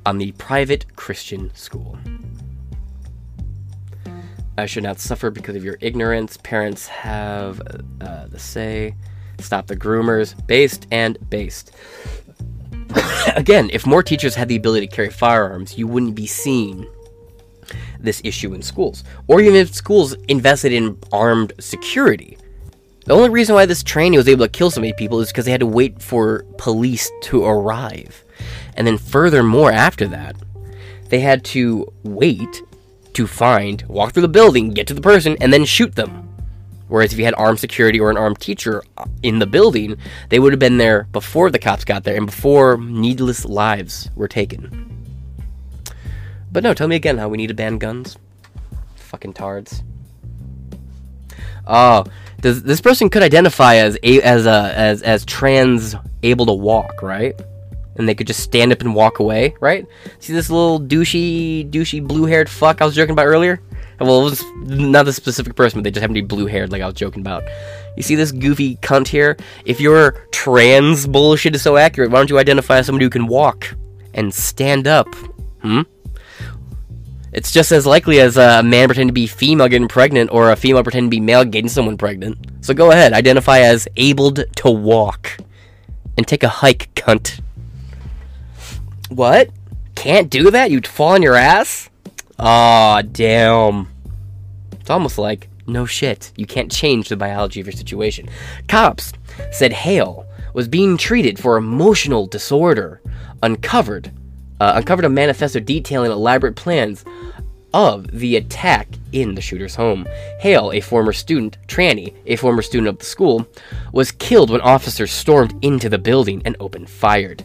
on 0.05 0.17
the 0.17 0.31
private 0.33 0.95
Christian 0.95 1.53
school. 1.55 1.97
I 4.57 4.65
should 4.65 4.83
not 4.83 4.99
suffer 4.99 5.29
because 5.29 5.55
of 5.55 5.63
your 5.63 5.77
ignorance. 5.79 6.37
Parents 6.37 6.87
have 6.87 7.61
uh, 8.01 8.27
the 8.27 8.39
say. 8.39 8.95
Stop 9.39 9.67
the 9.67 9.77
groomers. 9.77 10.35
Based 10.47 10.85
and 10.91 11.17
based. 11.29 11.71
Again, 13.35 13.69
if 13.71 13.85
more 13.85 14.03
teachers 14.03 14.35
had 14.35 14.49
the 14.49 14.55
ability 14.55 14.87
to 14.87 14.95
carry 14.95 15.09
firearms, 15.09 15.77
you 15.77 15.87
wouldn't 15.87 16.15
be 16.15 16.27
seeing 16.27 16.85
this 17.99 18.21
issue 18.23 18.53
in 18.53 18.61
schools. 18.61 19.03
Or 19.27 19.39
even 19.39 19.55
if 19.55 19.73
schools 19.73 20.13
invested 20.27 20.73
in 20.73 20.97
armed 21.11 21.53
security. 21.59 22.37
The 23.05 23.13
only 23.13 23.29
reason 23.29 23.55
why 23.55 23.65
this 23.65 23.81
trainee 23.81 24.17
was 24.17 24.27
able 24.27 24.45
to 24.45 24.51
kill 24.51 24.71
so 24.71 24.81
many 24.81 24.93
people 24.93 25.19
is 25.21 25.29
because 25.29 25.45
they 25.45 25.51
had 25.51 25.61
to 25.61 25.65
wait 25.65 26.01
for 26.01 26.43
police 26.57 27.09
to 27.23 27.45
arrive. 27.45 28.23
And 28.79 28.87
then, 28.87 28.97
furthermore, 28.97 29.71
after 29.71 30.07
that, 30.07 30.37
they 31.09 31.19
had 31.19 31.43
to 31.45 31.91
wait 32.03 32.63
to 33.13 33.27
find, 33.27 33.83
walk 33.89 34.13
through 34.13 34.21
the 34.21 34.29
building, 34.29 34.69
get 34.69 34.87
to 34.87 34.93
the 34.93 35.01
person, 35.01 35.35
and 35.41 35.51
then 35.51 35.65
shoot 35.65 35.95
them. 35.95 36.29
Whereas 36.87 37.11
if 37.11 37.19
you 37.19 37.25
had 37.25 37.35
armed 37.35 37.59
security 37.59 37.99
or 37.99 38.09
an 38.09 38.17
armed 38.17 38.39
teacher 38.39 38.81
uh, 38.97 39.05
in 39.21 39.39
the 39.39 39.45
building, 39.45 39.97
they 40.29 40.39
would 40.39 40.53
have 40.53 40.59
been 40.59 40.77
there 40.77 41.03
before 41.11 41.51
the 41.51 41.59
cops 41.59 41.83
got 41.83 42.05
there 42.05 42.15
and 42.15 42.25
before 42.25 42.77
needless 42.77 43.43
lives 43.43 44.09
were 44.15 44.29
taken. 44.29 45.05
But 46.49 46.63
no, 46.63 46.73
tell 46.73 46.87
me 46.87 46.95
again 46.95 47.17
how 47.17 47.27
we 47.27 47.37
need 47.37 47.47
to 47.47 47.53
ban 47.53 47.79
guns. 47.79 48.17
Fucking 48.95 49.33
tards. 49.33 49.83
Oh, 51.67 52.05
does 52.39 52.63
this 52.63 52.81
person 52.81 53.09
could 53.09 53.21
identify 53.21 53.75
as 53.75 53.97
a, 54.01 54.21
as 54.21 54.45
a, 54.45 54.73
as 54.73 55.01
as 55.03 55.25
trans 55.25 55.95
able 56.23 56.45
to 56.47 56.53
walk, 56.53 57.03
right? 57.03 57.39
And 57.99 58.09
they 58.09 58.15
could 58.15 58.27
just 58.27 58.39
stand 58.39 58.71
up 58.71 58.81
and 58.81 58.95
walk 58.95 59.19
away, 59.19 59.53
right? 59.59 59.85
See 60.19 60.33
this 60.33 60.49
little 60.49 60.79
douchey 60.79 61.69
douchey 61.69 62.05
blue 62.05 62.25
haired 62.25 62.49
fuck 62.49 62.81
I 62.81 62.85
was 62.85 62.95
joking 62.95 63.11
about 63.11 63.27
earlier? 63.27 63.61
Well, 63.99 64.21
it 64.21 64.23
was 64.23 64.43
not 64.61 65.07
a 65.07 65.13
specific 65.13 65.55
person, 65.55 65.79
but 65.79 65.83
they 65.83 65.91
just 65.91 66.01
happened 66.01 66.15
to 66.15 66.21
be 66.21 66.27
blue 66.27 66.45
haired, 66.45 66.71
like 66.71 66.81
I 66.81 66.85
was 66.85 66.95
joking 66.95 67.21
about. 67.21 67.43
You 67.97 68.03
see 68.03 68.15
this 68.15 68.31
goofy 68.31 68.77
cunt 68.77 69.09
here? 69.09 69.35
If 69.65 69.81
your 69.81 70.25
trans 70.31 71.05
bullshit 71.05 71.53
is 71.53 71.61
so 71.61 71.75
accurate, 71.75 72.09
why 72.09 72.19
don't 72.19 72.29
you 72.29 72.39
identify 72.39 72.77
as 72.77 72.85
somebody 72.85 73.05
who 73.05 73.09
can 73.09 73.27
walk 73.27 73.75
and 74.13 74.33
stand 74.33 74.87
up? 74.87 75.13
Hmm? 75.61 75.81
It's 77.33 77.51
just 77.51 77.73
as 77.73 77.85
likely 77.85 78.21
as 78.21 78.37
a 78.37 78.63
man 78.63 78.87
pretending 78.87 79.09
to 79.09 79.13
be 79.13 79.27
female 79.27 79.67
getting 79.67 79.89
pregnant 79.89 80.31
or 80.31 80.51
a 80.51 80.55
female 80.55 80.83
pretending 80.83 81.09
to 81.09 81.15
be 81.15 81.19
male 81.19 81.43
getting 81.43 81.69
someone 81.69 81.97
pregnant. 81.97 82.37
So 82.61 82.73
go 82.73 82.91
ahead, 82.91 83.11
identify 83.11 83.59
as 83.59 83.87
abled 83.97 84.45
to 84.55 84.71
walk. 84.71 85.37
And 86.17 86.27
take 86.27 86.43
a 86.43 86.49
hike, 86.49 86.89
cunt. 86.95 87.41
What? 89.09 89.49
Can't 89.95 90.29
do 90.29 90.51
that? 90.51 90.71
You'd 90.71 90.87
fall 90.87 91.13
on 91.13 91.21
your 91.21 91.35
ass? 91.35 91.89
Aw, 92.37 93.01
damn. 93.01 93.87
It's 94.79 94.89
almost 94.89 95.17
like, 95.17 95.49
no 95.67 95.85
shit, 95.85 96.31
you 96.35 96.45
can't 96.45 96.71
change 96.71 97.09
the 97.09 97.17
biology 97.17 97.59
of 97.59 97.67
your 97.67 97.73
situation. 97.73 98.29
Cops 98.67 99.13
said 99.51 99.73
Hale 99.73 100.25
was 100.53 100.67
being 100.67 100.95
treated 100.97 101.37
for 101.37 101.57
emotional 101.57 102.27
disorder, 102.27 103.01
uncovered, 103.43 104.11
uh, 104.59 104.73
uncovered 104.75 105.05
a 105.05 105.09
manifesto 105.09 105.59
detailing 105.59 106.11
elaborate 106.11 106.55
plans 106.55 107.03
of 107.73 108.07
the 108.11 108.35
attack 108.35 108.87
in 109.11 109.35
the 109.35 109.41
shooter's 109.41 109.75
home. 109.75 110.07
Hale, 110.39 110.71
a 110.71 110.81
former 110.81 111.13
student, 111.13 111.57
Tranny, 111.67 112.13
a 112.25 112.35
former 112.35 112.61
student 112.61 112.87
of 112.87 112.99
the 112.99 113.05
school, 113.05 113.47
was 113.91 114.11
killed 114.11 114.49
when 114.49 114.61
officers 114.61 115.11
stormed 115.11 115.53
into 115.63 115.89
the 115.89 115.99
building 115.99 116.41
and 116.45 116.55
opened 116.59 116.89
fire. 116.89 117.35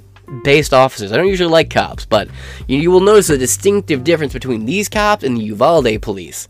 Based 0.43 0.73
officers. 0.73 1.13
I 1.13 1.17
don't 1.17 1.29
usually 1.29 1.51
like 1.51 1.71
cops, 1.71 2.07
but 2.07 2.29
you, 2.67 2.79
you 2.79 2.91
will 2.91 3.01
notice 3.01 3.31
a 3.31 3.39
distinctive 3.39 4.05
difference 4.05 4.33
between 4.33 4.65
these 4.65 4.89
cops 4.89 5.25
and 5.25 5.37
the 5.37 5.43
Uvalde 5.43 6.01
police. 6.01 6.49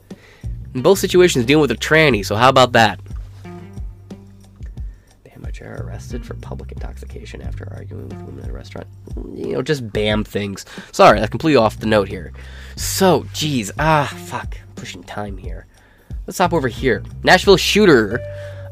In 0.74 0.82
both 0.82 0.98
situations, 0.98 1.44
dealing 1.44 1.62
with 1.62 1.70
a 1.70 1.76
tranny, 1.76 2.24
so 2.24 2.36
how 2.36 2.48
about 2.48 2.72
that? 2.72 3.00
teacher 5.54 5.82
arrested 5.82 6.24
for 6.24 6.34
public 6.34 6.72
intoxication 6.72 7.40
after 7.42 7.68
arguing 7.72 8.08
with 8.08 8.20
women 8.22 8.44
at 8.44 8.50
a 8.50 8.52
restaurant. 8.52 8.86
You 9.34 9.54
know, 9.54 9.62
just 9.62 9.92
bam 9.92 10.24
things. 10.24 10.64
Sorry, 10.92 11.18
that's 11.18 11.30
completely 11.30 11.56
off 11.56 11.78
the 11.78 11.86
note 11.86 12.08
here. 12.08 12.32
So, 12.76 13.26
geez, 13.32 13.70
ah, 13.78 14.12
fuck, 14.26 14.58
pushing 14.74 15.02
time 15.02 15.36
here. 15.36 15.66
Let's 16.26 16.38
hop 16.38 16.52
over 16.52 16.68
here. 16.68 17.04
Nashville 17.22 17.56
shooter, 17.56 18.20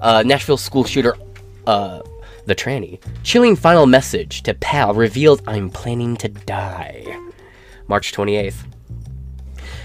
uh, 0.00 0.22
Nashville 0.24 0.56
school 0.56 0.84
shooter, 0.84 1.16
uh, 1.66 2.02
the 2.46 2.54
tranny. 2.54 3.00
Chilling 3.22 3.56
final 3.56 3.86
message 3.86 4.42
to 4.42 4.54
pal 4.54 4.94
revealed 4.94 5.42
I'm 5.46 5.70
planning 5.70 6.16
to 6.18 6.28
die. 6.28 7.04
March 7.88 8.12
28th. 8.12 8.66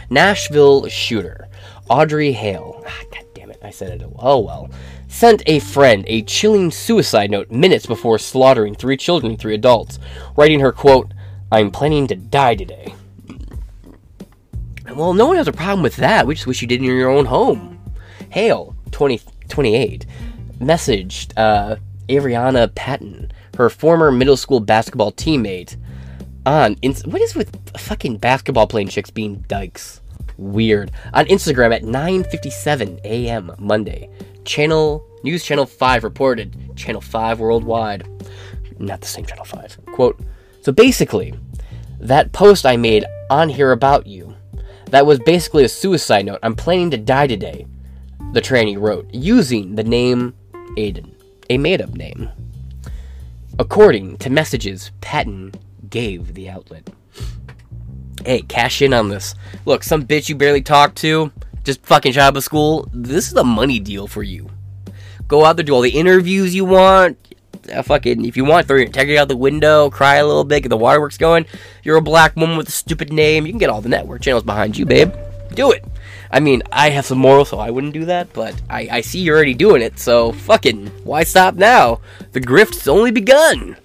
Nashville 0.09 0.87
shooter, 0.87 1.47
Audrey 1.89 2.31
Hale. 2.31 2.83
Ah, 2.87 3.01
God 3.11 3.25
damn 3.33 3.51
it, 3.51 3.59
I 3.61 3.69
said 3.69 4.01
it. 4.01 4.09
Oh 4.19 4.39
well. 4.39 4.69
Sent 5.07 5.41
a 5.45 5.59
friend 5.59 6.03
a 6.07 6.21
chilling 6.23 6.71
suicide 6.71 7.31
note 7.31 7.49
minutes 7.51 7.85
before 7.85 8.19
slaughtering 8.19 8.75
three 8.75 8.97
children 8.97 9.31
and 9.31 9.39
three 9.39 9.55
adults, 9.55 9.99
writing 10.35 10.59
her 10.59 10.71
quote, 10.71 11.11
I'm 11.51 11.71
planning 11.71 12.07
to 12.07 12.15
die 12.15 12.55
today. 12.55 12.93
Well, 14.93 15.13
no 15.13 15.27
one 15.27 15.37
has 15.37 15.47
a 15.47 15.53
problem 15.53 15.83
with 15.83 15.97
that. 15.97 16.27
We 16.27 16.35
just 16.35 16.47
wish 16.47 16.61
you 16.61 16.67
did 16.67 16.79
in 16.79 16.85
your 16.85 17.09
own 17.09 17.25
home. 17.25 17.79
Hale, 18.29 18.75
20, 18.91 19.21
28, 19.49 20.05
messaged 20.59 21.33
uh, 21.37 21.77
Ariana 22.09 22.73
Patton, 22.73 23.31
her 23.57 23.69
former 23.69 24.11
middle 24.11 24.37
school 24.37 24.59
basketball 24.59 25.11
teammate, 25.11 25.75
on 26.45 26.75
ins- 26.81 27.05
what 27.05 27.21
is 27.21 27.35
with 27.35 27.53
fucking 27.77 28.17
basketball 28.17 28.67
playing 28.67 28.87
chicks 28.87 29.09
being 29.09 29.43
dykes? 29.47 30.01
Weird. 30.37 30.91
On 31.13 31.25
Instagram 31.25 31.75
at 31.75 31.83
9:57 31.83 32.99
a.m. 33.03 33.51
Monday, 33.57 34.09
channel 34.45 35.05
News 35.23 35.43
Channel 35.43 35.65
5 35.65 36.03
reported. 36.03 36.55
Channel 36.75 37.01
5 37.01 37.39
worldwide, 37.39 38.07
not 38.79 39.01
the 39.01 39.07
same 39.07 39.25
Channel 39.25 39.45
5. 39.45 39.77
Quote. 39.87 40.19
So 40.61 40.71
basically, 40.71 41.33
that 41.99 42.31
post 42.31 42.65
I 42.65 42.77
made 42.77 43.05
on 43.29 43.49
here 43.49 43.71
about 43.71 44.07
you, 44.07 44.35
that 44.91 45.05
was 45.05 45.19
basically 45.19 45.63
a 45.63 45.69
suicide 45.69 46.25
note. 46.25 46.39
I'm 46.43 46.55
planning 46.55 46.91
to 46.91 46.97
die 46.97 47.27
today. 47.27 47.65
The 48.33 48.41
tranny 48.41 48.79
wrote 48.79 49.09
using 49.13 49.75
the 49.75 49.83
name 49.83 50.33
Aiden, 50.77 51.13
a 51.49 51.57
made-up 51.57 51.95
name. 51.95 52.29
According 53.59 54.17
to 54.17 54.29
messages 54.29 54.91
Patton 55.01 55.53
gave 55.89 56.33
the 56.33 56.49
outlet. 56.49 56.89
Hey, 58.25 58.41
cash 58.41 58.81
in 58.81 58.93
on 58.93 59.09
this. 59.09 59.35
Look, 59.65 59.83
some 59.83 60.05
bitch 60.05 60.29
you 60.29 60.35
barely 60.35 60.61
talk 60.61 60.95
to, 60.95 61.31
just 61.63 61.85
fucking 61.85 62.11
shot 62.11 62.29
out 62.29 62.37
of 62.37 62.43
school. 62.43 62.89
This 62.93 63.27
is 63.27 63.37
a 63.37 63.43
money 63.43 63.79
deal 63.79 64.07
for 64.07 64.23
you. 64.23 64.49
Go 65.27 65.45
out 65.45 65.55
there, 65.57 65.63
do 65.63 65.73
all 65.73 65.81
the 65.81 65.89
interviews 65.89 66.55
you 66.55 66.65
want. 66.65 67.17
Uh, 67.71 67.81
fucking, 67.81 68.23
if 68.23 68.37
you 68.37 68.45
want, 68.45 68.67
throw 68.67 68.77
your 68.77 68.85
integrity 68.85 69.17
out 69.17 69.27
the 69.27 69.35
window, 69.35 69.89
cry 69.89 70.15
a 70.15 70.25
little 70.25 70.45
bit, 70.45 70.63
get 70.63 70.69
the 70.69 70.77
waterworks 70.77 71.17
going. 71.17 71.45
You're 71.83 71.97
a 71.97 72.01
black 72.01 72.35
woman 72.35 72.57
with 72.57 72.69
a 72.69 72.71
stupid 72.71 73.11
name. 73.11 73.45
You 73.45 73.51
can 73.51 73.59
get 73.59 73.69
all 73.69 73.81
the 73.81 73.89
network 73.89 74.21
channels 74.21 74.43
behind 74.43 74.77
you, 74.77 74.85
babe. 74.85 75.13
Do 75.53 75.71
it. 75.71 75.83
I 76.31 76.39
mean, 76.39 76.63
I 76.71 76.89
have 76.89 77.05
some 77.05 77.19
morals, 77.19 77.49
so 77.49 77.59
I 77.59 77.71
wouldn't 77.71 77.93
do 77.93 78.05
that, 78.05 78.33
but 78.33 78.59
I, 78.69 78.87
I 78.91 79.01
see 79.01 79.19
you're 79.19 79.35
already 79.35 79.53
doing 79.53 79.81
it, 79.81 79.99
so 79.99 80.31
fucking, 80.31 80.87
why 81.03 81.23
stop 81.23 81.55
now? 81.55 82.01
The 82.33 82.39
grift's 82.39 82.87
only 82.87 83.11
begun. 83.11 83.77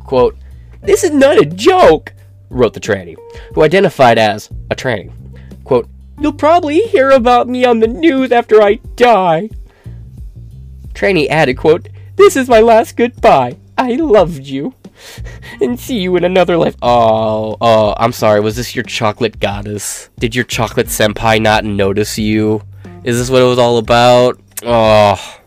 Quote, 0.00 0.36
This 0.82 1.04
is 1.04 1.10
not 1.10 1.38
a 1.38 1.44
joke, 1.44 2.14
wrote 2.48 2.74
the 2.74 2.80
tranny, 2.80 3.16
who 3.54 3.62
identified 3.62 4.18
as 4.18 4.50
a 4.70 4.76
tranny. 4.76 5.12
Quote, 5.64 5.88
You'll 6.20 6.32
probably 6.32 6.80
hear 6.80 7.10
about 7.10 7.48
me 7.48 7.64
on 7.64 7.80
the 7.80 7.86
news 7.86 8.32
after 8.32 8.62
I 8.62 8.74
die. 8.96 9.50
Tranny 10.92 11.28
added, 11.28 11.56
quote, 11.56 11.88
This 12.16 12.36
is 12.36 12.48
my 12.48 12.60
last 12.60 12.96
goodbye. 12.96 13.56
I 13.76 13.92
loved 13.94 14.46
you. 14.46 14.74
And 15.60 15.78
see 15.78 15.98
you 15.98 16.14
in 16.16 16.22
another 16.22 16.56
life. 16.56 16.76
Oh, 16.82 17.56
oh, 17.60 17.94
I'm 17.96 18.12
sorry. 18.12 18.40
Was 18.40 18.54
this 18.56 18.76
your 18.76 18.84
chocolate 18.84 19.40
goddess? 19.40 20.08
Did 20.18 20.34
your 20.36 20.44
chocolate 20.44 20.86
senpai 20.86 21.42
not 21.42 21.64
notice 21.64 22.16
you? 22.16 22.62
Is 23.02 23.18
this 23.18 23.28
what 23.28 23.42
it 23.42 23.46
was 23.46 23.58
all 23.58 23.78
about? 23.78 24.40
Oh. 24.62 25.40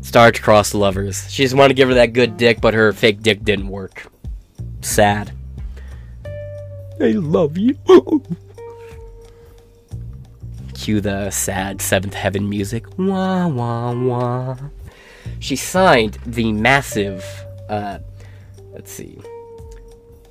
Star-crossed 0.00 0.74
lovers. 0.74 1.30
She 1.30 1.44
just 1.44 1.54
wanted 1.54 1.68
to 1.68 1.74
give 1.74 1.88
her 1.88 1.94
that 1.94 2.12
good 2.12 2.36
dick, 2.36 2.60
but 2.60 2.74
her 2.74 2.92
fake 2.92 3.22
dick 3.22 3.44
didn't 3.44 3.68
work. 3.68 4.10
Sad. 4.80 5.32
I 7.00 7.12
love 7.12 7.56
you. 7.56 7.76
Cue 10.74 11.00
the 11.00 11.30
sad 11.30 11.80
seventh 11.80 12.14
heaven 12.14 12.48
music. 12.48 12.86
Wah 12.98 13.46
wah 13.46 13.92
wah. 13.92 14.56
She 15.38 15.56
signed 15.56 16.18
the 16.26 16.52
massive. 16.52 17.24
Uh, 17.68 17.98
let's 18.78 18.92
see. 18.92 19.18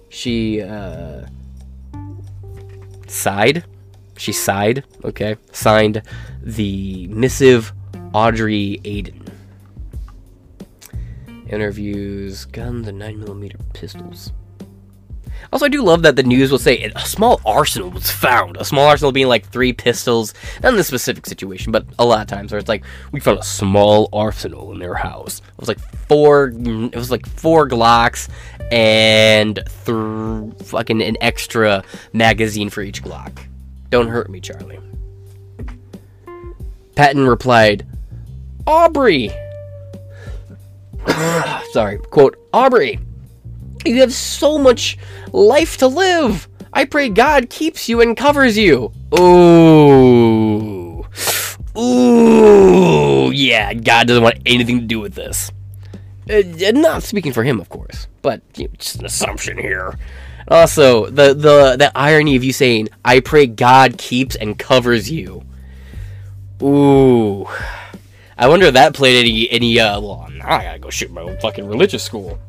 She 0.07 0.61
uh, 0.61 1.25
sighed. 3.07 3.65
She 4.17 4.31
sighed. 4.31 4.85
Okay, 5.03 5.35
signed 5.51 6.01
the 6.41 7.07
missive 7.07 7.73
Audrey 8.13 8.79
Aiden. 8.85 9.27
Interviews, 11.49 12.45
guns, 12.45 12.87
and 12.87 13.01
9mm 13.01 13.73
pistols. 13.73 14.31
Also, 15.51 15.65
I 15.65 15.69
do 15.69 15.81
love 15.81 16.01
that 16.01 16.15
the 16.15 16.23
news 16.23 16.51
will 16.51 16.59
say 16.59 16.91
a 16.95 16.99
small 16.99 17.39
arsenal 17.45 17.89
was 17.89 18.11
found. 18.11 18.57
A 18.57 18.65
small 18.65 18.85
arsenal 18.85 19.11
being 19.11 19.27
like 19.27 19.47
three 19.47 19.71
pistols, 19.73 20.33
not 20.61 20.69
in 20.69 20.77
this 20.77 20.87
specific 20.87 21.25
situation, 21.25 21.71
but 21.71 21.85
a 21.97 22.05
lot 22.05 22.21
of 22.21 22.27
times 22.27 22.51
where 22.51 22.59
it's 22.59 22.67
like 22.67 22.83
we 23.11 23.19
found 23.19 23.39
a 23.39 23.43
small 23.43 24.09
arsenal 24.11 24.71
in 24.71 24.79
their 24.79 24.95
house. 24.95 25.39
It 25.39 25.59
was 25.59 25.69
like 25.69 25.79
four. 26.07 26.51
Mm, 26.51 26.87
it 26.87 26.97
was 26.97 27.11
like 27.11 27.25
four 27.27 27.67
Glocks 27.67 28.29
and 28.71 29.55
th- 29.85 30.67
fucking 30.67 31.01
an 31.01 31.17
extra 31.21 31.83
magazine 32.13 32.69
for 32.69 32.81
each 32.81 33.03
Glock. 33.03 33.39
Don't 33.89 34.09
hurt 34.09 34.29
me, 34.29 34.41
Charlie. 34.41 34.79
Patton 36.95 37.27
replied, 37.27 37.85
Aubrey. 38.65 39.31
Sorry. 41.71 41.99
Quote, 42.09 42.37
Aubrey. 42.51 42.99
You 43.95 44.01
have 44.01 44.13
so 44.13 44.57
much 44.57 44.97
life 45.31 45.77
to 45.77 45.87
live. 45.87 46.47
I 46.73 46.85
pray 46.85 47.09
God 47.09 47.49
keeps 47.49 47.87
you 47.89 48.01
and 48.01 48.15
covers 48.15 48.57
you. 48.57 48.91
Ooh. 49.17 51.05
Ooh. 51.77 53.31
Yeah, 53.31 53.73
God 53.73 54.07
doesn't 54.07 54.23
want 54.23 54.39
anything 54.45 54.79
to 54.79 54.85
do 54.85 54.99
with 54.99 55.13
this. 55.15 55.51
Uh, 56.29 56.41
not 56.73 57.03
speaking 57.03 57.31
for 57.31 57.43
him, 57.43 57.59
of 57.59 57.69
course, 57.69 58.07
but 58.21 58.41
you 58.57 58.67
know, 58.67 58.73
just 58.77 58.97
an 58.97 59.05
assumption 59.05 59.57
here. 59.57 59.97
Also, 60.49 61.05
the, 61.07 61.33
the 61.33 61.75
the 61.77 61.91
irony 61.95 62.35
of 62.35 62.43
you 62.43 62.51
saying, 62.51 62.89
"I 63.05 63.21
pray 63.21 63.47
God 63.47 63.97
keeps 63.97 64.35
and 64.35 64.57
covers 64.59 65.09
you." 65.09 65.43
Ooh, 66.61 67.47
I 68.37 68.47
wonder 68.47 68.65
if 68.65 68.73
that 68.73 68.93
played 68.93 69.19
any 69.19 69.49
any. 69.49 69.79
Uh, 69.79 70.01
well, 70.01 70.27
now 70.31 70.57
I 70.57 70.63
gotta 70.63 70.79
go 70.79 70.89
shoot 70.89 71.11
my 71.11 71.21
own 71.21 71.37
fucking 71.39 71.65
religious 71.67 72.03
school. 72.03 72.39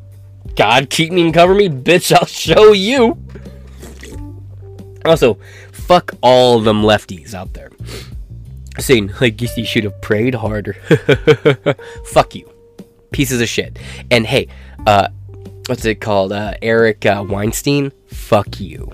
God 0.55 0.89
keep 0.89 1.11
me 1.11 1.21
and 1.21 1.33
cover 1.33 1.53
me, 1.53 1.69
bitch. 1.69 2.11
I'll 2.17 2.25
show 2.25 2.71
you. 2.71 3.17
Also, 5.05 5.37
fuck 5.71 6.11
all 6.21 6.59
them 6.59 6.83
lefties 6.83 7.33
out 7.33 7.53
there 7.53 7.69
saying, 8.77 9.11
I 9.19 9.29
guess 9.29 9.57
you 9.57 9.65
should 9.65 9.83
have 9.83 10.01
prayed 10.01 10.35
harder. 10.35 10.73
fuck 12.05 12.35
you, 12.35 12.51
pieces 13.11 13.41
of 13.41 13.49
shit. 13.49 13.77
And 14.11 14.25
hey, 14.25 14.47
uh, 14.85 15.09
what's 15.67 15.85
it 15.85 16.01
called? 16.01 16.31
Uh, 16.31 16.53
Eric 16.61 17.05
uh, 17.05 17.25
Weinstein. 17.27 17.91
Fuck 18.07 18.59
you. 18.59 18.91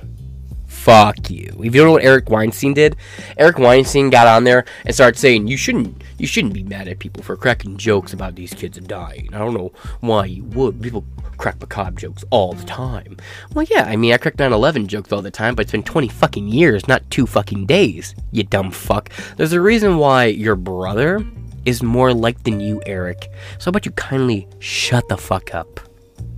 Fuck 0.85 1.31
you. 1.31 1.47
If 1.63 1.73
you 1.73 1.81
don't 1.81 1.87
know 1.87 1.91
what 1.93 2.03
Eric 2.03 2.29
Weinstein 2.29 2.75
did, 2.75 2.95
Eric 3.37 3.57
Weinstein 3.57 4.11
got 4.11 4.27
on 4.27 4.43
there 4.43 4.65
and 4.85 4.93
started 4.93 5.17
saying 5.17 5.47
you 5.47 5.57
shouldn't 5.57 6.03
you 6.19 6.27
shouldn't 6.27 6.53
be 6.53 6.61
mad 6.61 6.87
at 6.87 6.99
people 6.99 7.23
for 7.23 7.35
cracking 7.35 7.75
jokes 7.77 8.13
about 8.13 8.35
these 8.35 8.53
kids 8.53 8.77
dying. 8.77 9.27
I 9.33 9.39
don't 9.39 9.55
know 9.55 9.71
why 10.01 10.25
you 10.25 10.43
would. 10.43 10.79
People 10.83 11.03
crack 11.37 11.59
macabre 11.59 11.99
jokes 11.99 12.23
all 12.29 12.53
the 12.53 12.65
time. 12.65 13.17
Well, 13.55 13.65
yeah, 13.67 13.85
I 13.85 13.95
mean, 13.95 14.13
I 14.13 14.17
crack 14.17 14.35
9/11 14.35 14.85
jokes 14.85 15.11
all 15.11 15.23
the 15.23 15.31
time, 15.31 15.55
but 15.55 15.63
it's 15.63 15.71
been 15.71 15.81
20 15.81 16.07
fucking 16.07 16.49
years, 16.49 16.87
not 16.87 17.09
two 17.09 17.25
fucking 17.25 17.65
days. 17.65 18.13
You 18.31 18.43
dumb 18.43 18.69
fuck. 18.69 19.09
There's 19.37 19.53
a 19.53 19.61
reason 19.61 19.97
why 19.97 20.25
your 20.25 20.55
brother 20.55 21.25
is 21.65 21.81
more 21.81 22.13
like 22.13 22.43
than 22.43 22.59
you, 22.59 22.79
Eric. 22.85 23.31
So 23.57 23.65
how 23.65 23.69
about 23.69 23.87
you 23.87 23.91
kindly 23.93 24.47
shut 24.59 25.09
the 25.09 25.17
fuck 25.17 25.55
up 25.55 25.79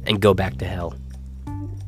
and 0.05 0.21
go 0.21 0.33
back 0.33 0.57
to 0.59 0.65
hell? 0.65 0.95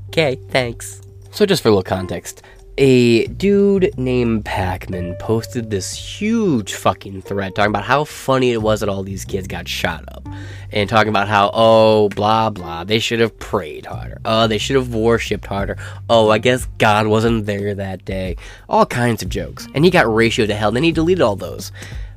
Okay, 0.09 0.35
thanks. 0.49 1.01
So, 1.31 1.45
just 1.45 1.61
for 1.61 1.69
a 1.69 1.71
little 1.71 1.83
context, 1.83 2.41
a 2.79 3.27
dude 3.27 3.91
named 3.97 4.45
Pacman 4.45 5.19
posted 5.19 5.69
this 5.69 5.93
huge 5.93 6.73
fucking 6.73 7.21
thread 7.23 7.53
talking 7.53 7.71
about 7.71 7.83
how 7.83 8.05
funny 8.05 8.51
it 8.53 8.61
was 8.61 8.79
that 8.79 8.87
all 8.87 9.03
these 9.03 9.25
kids 9.25 9.47
got 9.47 9.67
shot 9.67 10.05
up. 10.07 10.25
And 10.71 10.89
talking 10.89 11.09
about 11.09 11.27
how, 11.27 11.51
oh, 11.53 12.07
blah, 12.09 12.49
blah, 12.49 12.85
they 12.85 12.99
should 12.99 13.19
have 13.19 13.37
prayed 13.37 13.85
harder. 13.85 14.21
Oh, 14.23 14.47
they 14.47 14.57
should 14.57 14.77
have 14.77 14.93
worshipped 14.93 15.45
harder. 15.45 15.77
Oh, 16.09 16.29
I 16.29 16.37
guess 16.37 16.67
God 16.77 17.07
wasn't 17.07 17.45
there 17.45 17.75
that 17.75 18.05
day. 18.05 18.37
All 18.69 18.85
kinds 18.85 19.23
of 19.23 19.29
jokes. 19.29 19.67
And 19.75 19.83
he 19.83 19.91
got 19.91 20.05
ratioed 20.05 20.47
to 20.47 20.55
hell. 20.55 20.71
Then 20.71 20.83
he 20.83 20.93
deleted 20.93 21.21
all 21.21 21.35
those. 21.35 21.73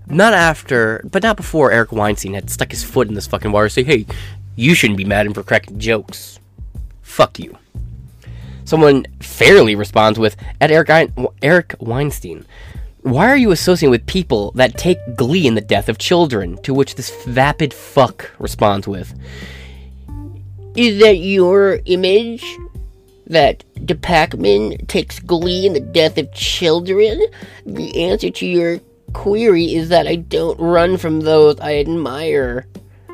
Not 0.06 0.32
after, 0.32 1.00
but 1.10 1.24
not 1.24 1.36
before 1.36 1.72
Eric 1.72 1.90
Weinstein 1.90 2.34
had 2.34 2.50
stuck 2.50 2.70
his 2.70 2.84
foot 2.84 3.08
in 3.08 3.14
this 3.14 3.26
fucking 3.26 3.50
water. 3.50 3.68
Say, 3.68 3.82
hey, 3.82 4.06
you 4.54 4.74
shouldn't 4.74 4.98
be 4.98 5.04
mad 5.04 5.20
at 5.20 5.26
him 5.26 5.34
for 5.34 5.42
cracking 5.42 5.80
jokes. 5.80 6.38
Fuck 7.02 7.40
you. 7.40 7.58
Someone 8.64 9.06
fairly 9.20 9.74
responds 9.74 10.18
with, 10.18 10.36
at 10.60 10.70
Eric, 10.70 11.12
Eric 11.42 11.74
Weinstein, 11.80 12.46
why 13.02 13.28
are 13.28 13.36
you 13.36 13.50
associating 13.50 13.90
with 13.90 14.06
people 14.06 14.52
that 14.52 14.78
take 14.78 14.98
glee 15.16 15.46
in 15.46 15.56
the 15.56 15.60
death 15.60 15.88
of 15.88 15.98
children? 15.98 16.56
To 16.62 16.72
which 16.72 16.94
this 16.94 17.10
vapid 17.24 17.74
fuck 17.74 18.30
responds 18.38 18.86
with, 18.86 19.12
Is 20.76 21.00
that 21.00 21.16
your 21.16 21.80
image? 21.86 22.44
That 23.26 23.64
De 23.86 23.94
Pacman 23.94 24.86
takes 24.86 25.18
glee 25.18 25.66
in 25.66 25.72
the 25.72 25.80
death 25.80 26.16
of 26.16 26.32
children? 26.32 27.20
The 27.66 28.04
answer 28.04 28.30
to 28.30 28.46
your 28.46 28.78
query 29.12 29.74
is 29.74 29.88
that 29.88 30.06
I 30.06 30.16
don't 30.16 30.58
run 30.60 30.96
from 30.96 31.20
those 31.20 31.58
I 31.60 31.78
admire 31.78 32.66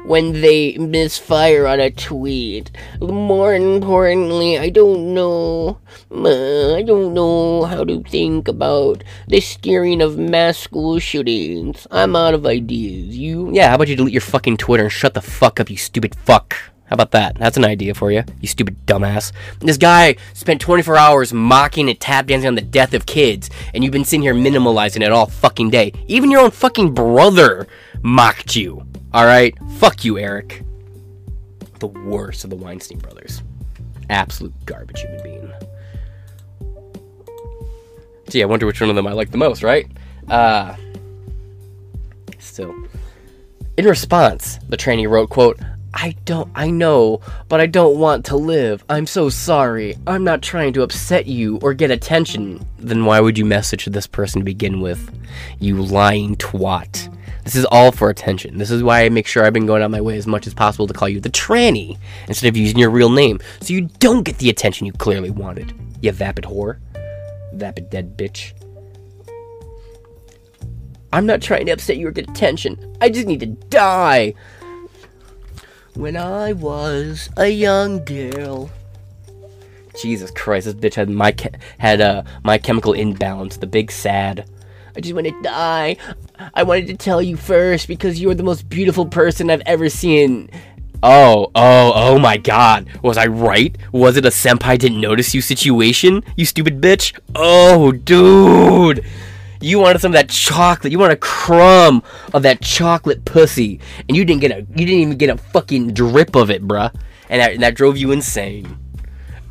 when 0.08 0.40
they 0.40 0.76
misfire 0.78 1.66
on 1.66 1.80
a 1.80 1.90
tweet. 1.90 2.70
More 3.00 3.54
importantly, 3.54 4.58
I 4.58 4.70
don't 4.70 5.12
know. 5.12 5.78
Uh, 6.10 6.74
I 6.76 6.82
don't 6.82 7.12
know 7.12 7.64
how 7.64 7.84
to 7.84 8.02
think 8.04 8.48
about 8.48 9.04
the 9.28 9.40
steering 9.40 10.00
of 10.00 10.16
mass 10.16 10.56
school 10.56 10.98
shootings. 10.98 11.86
I'm 11.90 12.16
out 12.16 12.32
of 12.32 12.46
ideas. 12.46 13.18
You? 13.18 13.50
Yeah, 13.52 13.68
how 13.68 13.74
about 13.74 13.88
you 13.88 13.96
delete 13.96 14.14
your 14.14 14.22
fucking 14.22 14.56
Twitter 14.56 14.84
and 14.84 14.92
shut 14.92 15.12
the 15.12 15.20
fuck 15.20 15.60
up, 15.60 15.68
you 15.68 15.76
stupid 15.76 16.14
fuck? 16.14 16.56
How 16.88 16.94
about 16.94 17.10
that? 17.10 17.36
That's 17.36 17.58
an 17.58 17.66
idea 17.66 17.92
for 17.92 18.10
you, 18.10 18.24
you 18.40 18.48
stupid 18.48 18.86
dumbass. 18.86 19.32
This 19.60 19.76
guy 19.76 20.16
spent 20.32 20.62
24 20.62 20.96
hours 20.96 21.34
mocking 21.34 21.90
and 21.90 22.00
tap 22.00 22.28
dancing 22.28 22.48
on 22.48 22.54
the 22.54 22.62
death 22.62 22.94
of 22.94 23.04
kids, 23.04 23.50
and 23.74 23.84
you've 23.84 23.92
been 23.92 24.06
sitting 24.06 24.22
here 24.22 24.32
minimalizing 24.32 25.04
it 25.04 25.12
all 25.12 25.26
fucking 25.26 25.68
day. 25.68 25.92
Even 26.06 26.30
your 26.30 26.40
own 26.40 26.50
fucking 26.50 26.94
brother 26.94 27.66
mocked 28.02 28.56
you. 28.56 28.86
Alright? 29.14 29.56
Fuck 29.76 30.04
you, 30.04 30.18
Eric. 30.18 30.62
The 31.78 31.86
worst 31.86 32.44
of 32.44 32.50
the 32.50 32.56
Weinstein 32.56 32.98
brothers. 32.98 33.42
Absolute 34.10 34.54
garbage 34.66 35.00
human 35.00 35.22
being. 35.22 35.52
Gee, 38.28 38.42
I 38.42 38.46
wonder 38.46 38.66
which 38.66 38.80
one 38.80 38.90
of 38.90 38.96
them 38.96 39.06
I 39.06 39.12
like 39.12 39.30
the 39.30 39.38
most, 39.38 39.62
right? 39.62 39.86
Uh. 40.28 40.74
Still. 42.38 42.74
In 43.76 43.86
response, 43.86 44.58
the 44.68 44.76
trainee 44.76 45.06
wrote, 45.06 45.30
quote, 45.30 45.58
I 45.94 46.14
don't, 46.24 46.50
I 46.54 46.70
know, 46.70 47.20
but 47.48 47.60
I 47.60 47.66
don't 47.66 47.98
want 47.98 48.26
to 48.26 48.36
live. 48.36 48.84
I'm 48.88 49.06
so 49.06 49.30
sorry. 49.30 49.96
I'm 50.06 50.22
not 50.22 50.42
trying 50.42 50.72
to 50.74 50.82
upset 50.82 51.26
you 51.26 51.58
or 51.62 51.74
get 51.74 51.90
attention. 51.90 52.64
Then 52.78 53.04
why 53.04 53.20
would 53.20 53.38
you 53.38 53.44
message 53.44 53.86
this 53.86 54.06
person 54.06 54.40
to 54.40 54.44
begin 54.44 54.80
with? 54.80 55.10
You 55.58 55.80
lying 55.82 56.36
twat. 56.36 57.14
This 57.48 57.56
is 57.56 57.64
all 57.64 57.92
for 57.92 58.10
attention. 58.10 58.58
This 58.58 58.70
is 58.70 58.82
why 58.82 59.06
I 59.06 59.08
make 59.08 59.26
sure 59.26 59.42
I've 59.42 59.54
been 59.54 59.64
going 59.64 59.80
out 59.80 59.90
my 59.90 60.02
way 60.02 60.18
as 60.18 60.26
much 60.26 60.46
as 60.46 60.52
possible 60.52 60.86
to 60.86 60.92
call 60.92 61.08
you 61.08 61.18
the 61.18 61.30
tranny 61.30 61.96
instead 62.26 62.46
of 62.46 62.58
using 62.58 62.76
your 62.76 62.90
real 62.90 63.08
name, 63.08 63.40
so 63.62 63.72
you 63.72 63.88
don't 64.00 64.22
get 64.22 64.36
the 64.36 64.50
attention 64.50 64.86
you 64.86 64.92
clearly 64.92 65.30
wanted. 65.30 65.72
You 66.02 66.12
vapid 66.12 66.44
whore. 66.44 66.76
Vapid 67.54 67.88
dead 67.88 68.18
bitch. 68.18 68.52
I'm 71.10 71.24
not 71.24 71.40
trying 71.40 71.64
to 71.64 71.72
upset 71.72 71.96
you 71.96 72.08
or 72.08 72.10
get 72.10 72.28
attention. 72.28 72.98
I 73.00 73.08
just 73.08 73.26
need 73.26 73.40
to 73.40 73.46
die. 73.46 74.34
When 75.94 76.18
I 76.18 76.52
was 76.52 77.30
a 77.38 77.48
young 77.48 78.04
girl. 78.04 78.70
Jesus 79.98 80.30
Christ, 80.32 80.66
this 80.66 80.74
bitch 80.74 80.96
had 80.96 81.08
my 81.08 81.34
had 81.78 82.02
uh, 82.02 82.24
my 82.44 82.58
chemical 82.58 82.92
imbalance, 82.92 83.56
the 83.56 83.66
big 83.66 83.90
sad. 83.90 84.46
I 84.96 85.00
just 85.00 85.14
want 85.14 85.26
to 85.26 85.42
die. 85.42 85.96
I 86.54 86.62
wanted 86.62 86.86
to 86.88 86.96
tell 86.96 87.22
you 87.22 87.36
first 87.36 87.88
because 87.88 88.20
you're 88.20 88.34
the 88.34 88.42
most 88.42 88.68
beautiful 88.68 89.06
person 89.06 89.50
I've 89.50 89.62
ever 89.66 89.88
seen. 89.88 90.50
Oh, 91.02 91.50
oh, 91.54 91.92
oh 91.94 92.18
my 92.18 92.36
god. 92.36 92.88
Was 93.02 93.16
I 93.16 93.26
right? 93.26 93.76
Was 93.92 94.16
it 94.16 94.24
a 94.24 94.30
senpai 94.30 94.78
didn't 94.78 95.00
notice 95.00 95.34
you 95.34 95.40
situation? 95.40 96.24
You 96.36 96.44
stupid 96.44 96.80
bitch? 96.80 97.18
Oh, 97.36 97.92
dude. 97.92 99.04
You 99.60 99.78
wanted 99.78 100.00
some 100.00 100.10
of 100.10 100.14
that 100.14 100.28
chocolate. 100.28 100.92
You 100.92 100.98
want 100.98 101.12
a 101.12 101.16
crumb 101.16 102.02
of 102.32 102.42
that 102.42 102.60
chocolate 102.62 103.24
pussy. 103.24 103.80
And 104.08 104.16
you 104.16 104.24
didn't 104.24 104.40
get 104.40 104.50
a 104.50 104.60
you 104.60 104.86
didn't 104.86 105.00
even 105.00 105.18
get 105.18 105.30
a 105.30 105.36
fucking 105.36 105.94
drip 105.94 106.34
of 106.34 106.50
it, 106.50 106.66
bruh. 106.66 106.92
And 107.28 107.40
that, 107.40 107.52
and 107.52 107.62
that 107.62 107.74
drove 107.74 107.96
you 107.96 108.10
insane. 108.10 108.78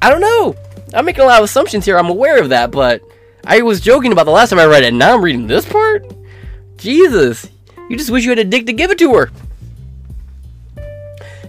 I 0.02 0.10
don't 0.10 0.22
know. 0.22 0.56
I'm 0.94 1.06
making 1.06 1.24
a 1.24 1.28
lot 1.28 1.40
of 1.40 1.46
assumptions 1.46 1.86
here. 1.86 1.98
I'm 1.98 2.10
aware 2.10 2.42
of 2.42 2.50
that, 2.50 2.72
but 2.72 3.02
I 3.46 3.62
was 3.62 3.80
joking 3.80 4.12
about 4.12 4.26
the 4.26 4.32
last 4.32 4.50
time 4.50 4.60
I 4.60 4.66
read 4.66 4.84
it, 4.84 4.88
and 4.88 5.00
now 5.00 5.16
I'm 5.16 5.24
reading 5.24 5.48
this 5.48 5.66
part? 5.66 6.06
Jesus, 6.78 7.50
you 7.90 7.98
just 7.98 8.10
wish 8.10 8.24
you 8.24 8.32
had 8.32 8.40
a 8.40 8.44
dick 8.44 8.66
to 8.66 8.74
give 8.74 8.92
it 8.92 9.00
to 9.00 9.14
her. 9.14 9.32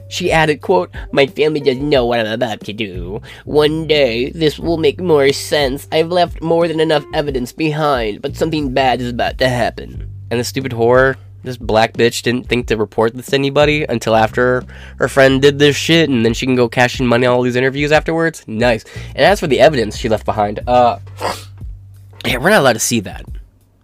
She 0.08 0.32
added, 0.32 0.62
quote, 0.62 0.90
My 1.12 1.26
family 1.26 1.60
doesn't 1.60 1.88
know 1.88 2.06
what 2.06 2.20
I'm 2.20 2.26
about 2.26 2.60
to 2.60 2.72
do. 2.72 3.20
One 3.44 3.86
day, 3.86 4.30
this 4.30 4.58
will 4.58 4.78
make 4.78 5.00
more 5.00 5.32
sense. 5.32 5.86
I've 5.92 6.10
left 6.10 6.42
more 6.42 6.66
than 6.66 6.80
enough 6.80 7.04
evidence 7.12 7.52
behind, 7.52 8.22
but 8.22 8.36
something 8.36 8.72
bad 8.72 9.00
is 9.00 9.10
about 9.10 9.38
to 9.38 9.48
happen. 9.48 10.10
And 10.30 10.40
the 10.40 10.44
stupid 10.44 10.72
whore, 10.72 11.16
this 11.42 11.58
black 11.58 11.92
bitch, 11.92 12.22
didn't 12.22 12.48
think 12.48 12.68
to 12.68 12.76
report 12.76 13.14
this 13.14 13.26
to 13.26 13.34
anybody 13.34 13.84
until 13.84 14.16
after 14.16 14.64
her 14.98 15.08
friend 15.08 15.42
did 15.42 15.58
this 15.58 15.76
shit, 15.76 16.08
and 16.08 16.24
then 16.24 16.32
she 16.32 16.46
can 16.46 16.56
go 16.56 16.68
cash 16.68 17.00
in 17.00 17.06
money 17.06 17.26
on 17.26 17.34
all 17.34 17.42
these 17.42 17.56
interviews 17.56 17.92
afterwards? 17.92 18.44
Nice. 18.46 18.84
And 19.08 19.26
as 19.26 19.40
for 19.40 19.46
the 19.46 19.60
evidence 19.60 19.98
she 19.98 20.08
left 20.08 20.24
behind, 20.24 20.60
uh, 20.66 21.00
yeah, 22.28 22.38
we're 22.38 22.50
not 22.50 22.60
allowed 22.60 22.74
to 22.74 22.78
see 22.78 23.00
that. 23.00 23.24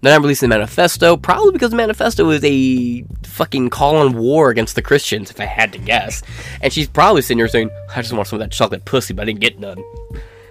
They're 0.01 0.13
not 0.13 0.21
releasing 0.21 0.51
the 0.51 0.55
manifesto, 0.55 1.17
probably 1.17 1.53
because 1.53 1.71
the 1.71 1.77
manifesto 1.77 2.29
is 2.31 2.45
a 2.45 3.03
fucking 3.23 3.71
call 3.71 3.97
on 3.97 4.19
war 4.19 4.51
against 4.51 4.75
the 4.75 4.83
Christians, 4.83 5.31
if 5.31 5.41
I 5.41 5.47
had 5.47 5.73
to 5.73 5.79
guess. 5.79 6.23
And 6.61 6.71
she's 6.73 6.89
probably 6.89 7.23
sitting 7.23 7.39
here 7.39 7.49
saying, 7.49 7.71
I 7.95 8.03
just 8.03 8.13
want 8.13 8.29
some 8.29 8.37
of 8.37 8.41
that 8.41 8.53
chocolate 8.55 8.85
pussy, 8.85 9.15
but 9.15 9.23
I 9.23 9.25
didn't 9.25 9.41
get 9.41 9.59
none. 9.59 9.83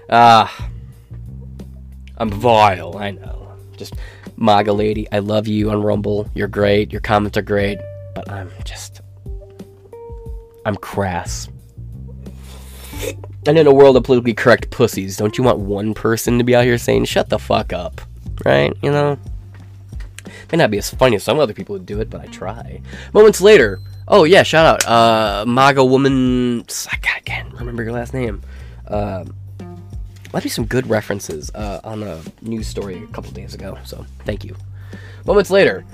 Ah. 0.10 0.52
Uh, 0.60 0.70
I'm 2.18 2.30
vile, 2.30 2.98
I 2.98 3.12
know. 3.12 3.54
Just, 3.78 3.96
MAGA 4.38 4.74
lady, 4.74 5.08
I 5.12 5.20
love 5.20 5.48
you 5.48 5.70
on 5.70 5.82
Rumble. 5.82 6.30
You're 6.34 6.48
great. 6.48 6.92
Your 6.92 7.02
comments 7.02 7.38
are 7.38 7.42
great. 7.44 7.80
But 8.16 8.30
I'm 8.30 8.52
just. 8.64 9.02
I'm 10.66 10.76
crass. 10.76 11.50
And 13.46 13.58
in 13.58 13.68
a 13.68 13.74
world 13.74 13.98
of 13.98 14.04
politically 14.04 14.34
correct 14.34 14.70
pussies, 14.70 15.18
don't 15.18 15.38
you 15.38 15.44
want 15.44 15.60
one 15.60 15.94
person 15.94 16.38
to 16.38 16.44
be 16.44 16.56
out 16.56 16.64
here 16.64 16.78
saying, 16.78 17.06
shut 17.06 17.30
the 17.30 17.38
fuck 17.38 17.74
up? 17.74 18.00
Right? 18.46 18.74
You 18.82 18.92
know? 18.92 19.20
May 20.52 20.58
not 20.58 20.72
be 20.72 20.78
as 20.78 20.90
funny 20.90 21.18
as 21.18 21.24
some 21.24 21.40
other 21.40 21.54
people 21.54 21.74
would 21.74 21.86
do 21.86 22.00
it, 22.00 22.10
but 22.10 22.22
I 22.22 22.28
try. 22.28 22.82
Moments 23.12 23.42
later, 23.42 23.80
oh 24.08 24.24
yeah, 24.24 24.44
shout 24.44 24.66
out, 24.66 24.88
uh, 24.88 25.46
MAGA 25.46 25.84
woman, 25.84 26.62
I 26.62 27.20
can't 27.26 27.54
remember 27.54 27.84
your 27.84 27.92
last 27.92 28.14
name. 28.14 28.42
Uh, 28.88 29.26
might 30.32 30.44
be 30.44 30.50
some 30.50 30.66
good 30.66 30.88
references 30.88 31.52
uh, 31.54 31.82
on 31.84 32.02
a 32.04 32.22
news 32.42 32.68
story 32.68 33.04
a 33.04 33.08
couple 33.08 33.32
days 33.32 33.54
ago, 33.54 33.78
so 33.84 34.06
thank 34.26 34.46
you. 34.46 34.56
Moments 35.26 35.50
later, 35.50 35.86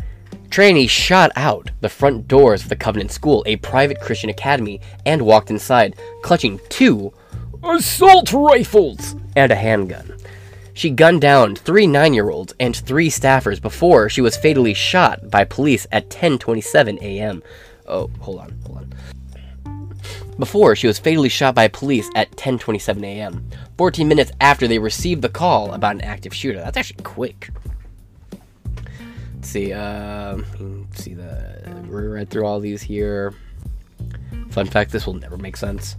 trainee 0.49 0.87
shot 0.87 1.31
out 1.35 1.71
the 1.81 1.89
front 1.89 2.27
doors 2.27 2.63
of 2.63 2.69
the 2.69 2.75
Covenant 2.75 3.11
School, 3.11 3.43
a 3.45 3.55
private 3.57 3.99
Christian 4.01 4.29
academy, 4.29 4.81
and 5.05 5.21
walked 5.21 5.49
inside, 5.49 5.95
clutching 6.21 6.59
two 6.69 7.13
assault 7.63 8.31
rifles 8.33 9.15
and 9.35 9.51
a 9.51 9.55
handgun. 9.55 10.15
She 10.73 10.89
gunned 10.89 11.21
down 11.21 11.55
three 11.55 11.87
nine-year-olds 11.87 12.53
and 12.59 12.75
three 12.75 13.09
staffers 13.09 13.61
before 13.61 14.07
she 14.07 14.21
was 14.21 14.37
fatally 14.37 14.73
shot 14.73 15.29
by 15.29 15.43
police 15.43 15.85
at 15.91 16.09
10:27 16.09 17.01
a.m. 17.01 17.43
Oh, 17.87 18.09
hold 18.19 18.39
on, 18.39 18.57
hold 18.65 18.77
on. 18.77 19.99
Before 20.37 20.75
she 20.77 20.87
was 20.87 20.97
fatally 20.97 21.27
shot 21.27 21.53
by 21.53 21.67
police 21.67 22.09
at 22.15 22.31
10:27 22.31 23.03
a.m. 23.03 23.49
14 23.77 24.07
minutes 24.07 24.31
after 24.39 24.67
they 24.67 24.79
received 24.79 25.21
the 25.21 25.29
call 25.29 25.73
about 25.73 25.95
an 25.95 26.01
active 26.01 26.33
shooter. 26.33 26.59
That's 26.59 26.77
actually 26.77 27.03
quick. 27.03 27.49
Let's 29.35 29.49
see. 29.49 29.73
Uh, 29.73 30.37
see 30.93 31.13
the 31.13 31.61
read 31.89 32.29
through 32.29 32.45
all 32.45 32.61
these 32.61 32.81
here. 32.81 33.33
Fun 34.51 34.67
fact: 34.67 34.91
This 34.91 35.05
will 35.05 35.15
never 35.15 35.37
make 35.37 35.57
sense 35.57 35.97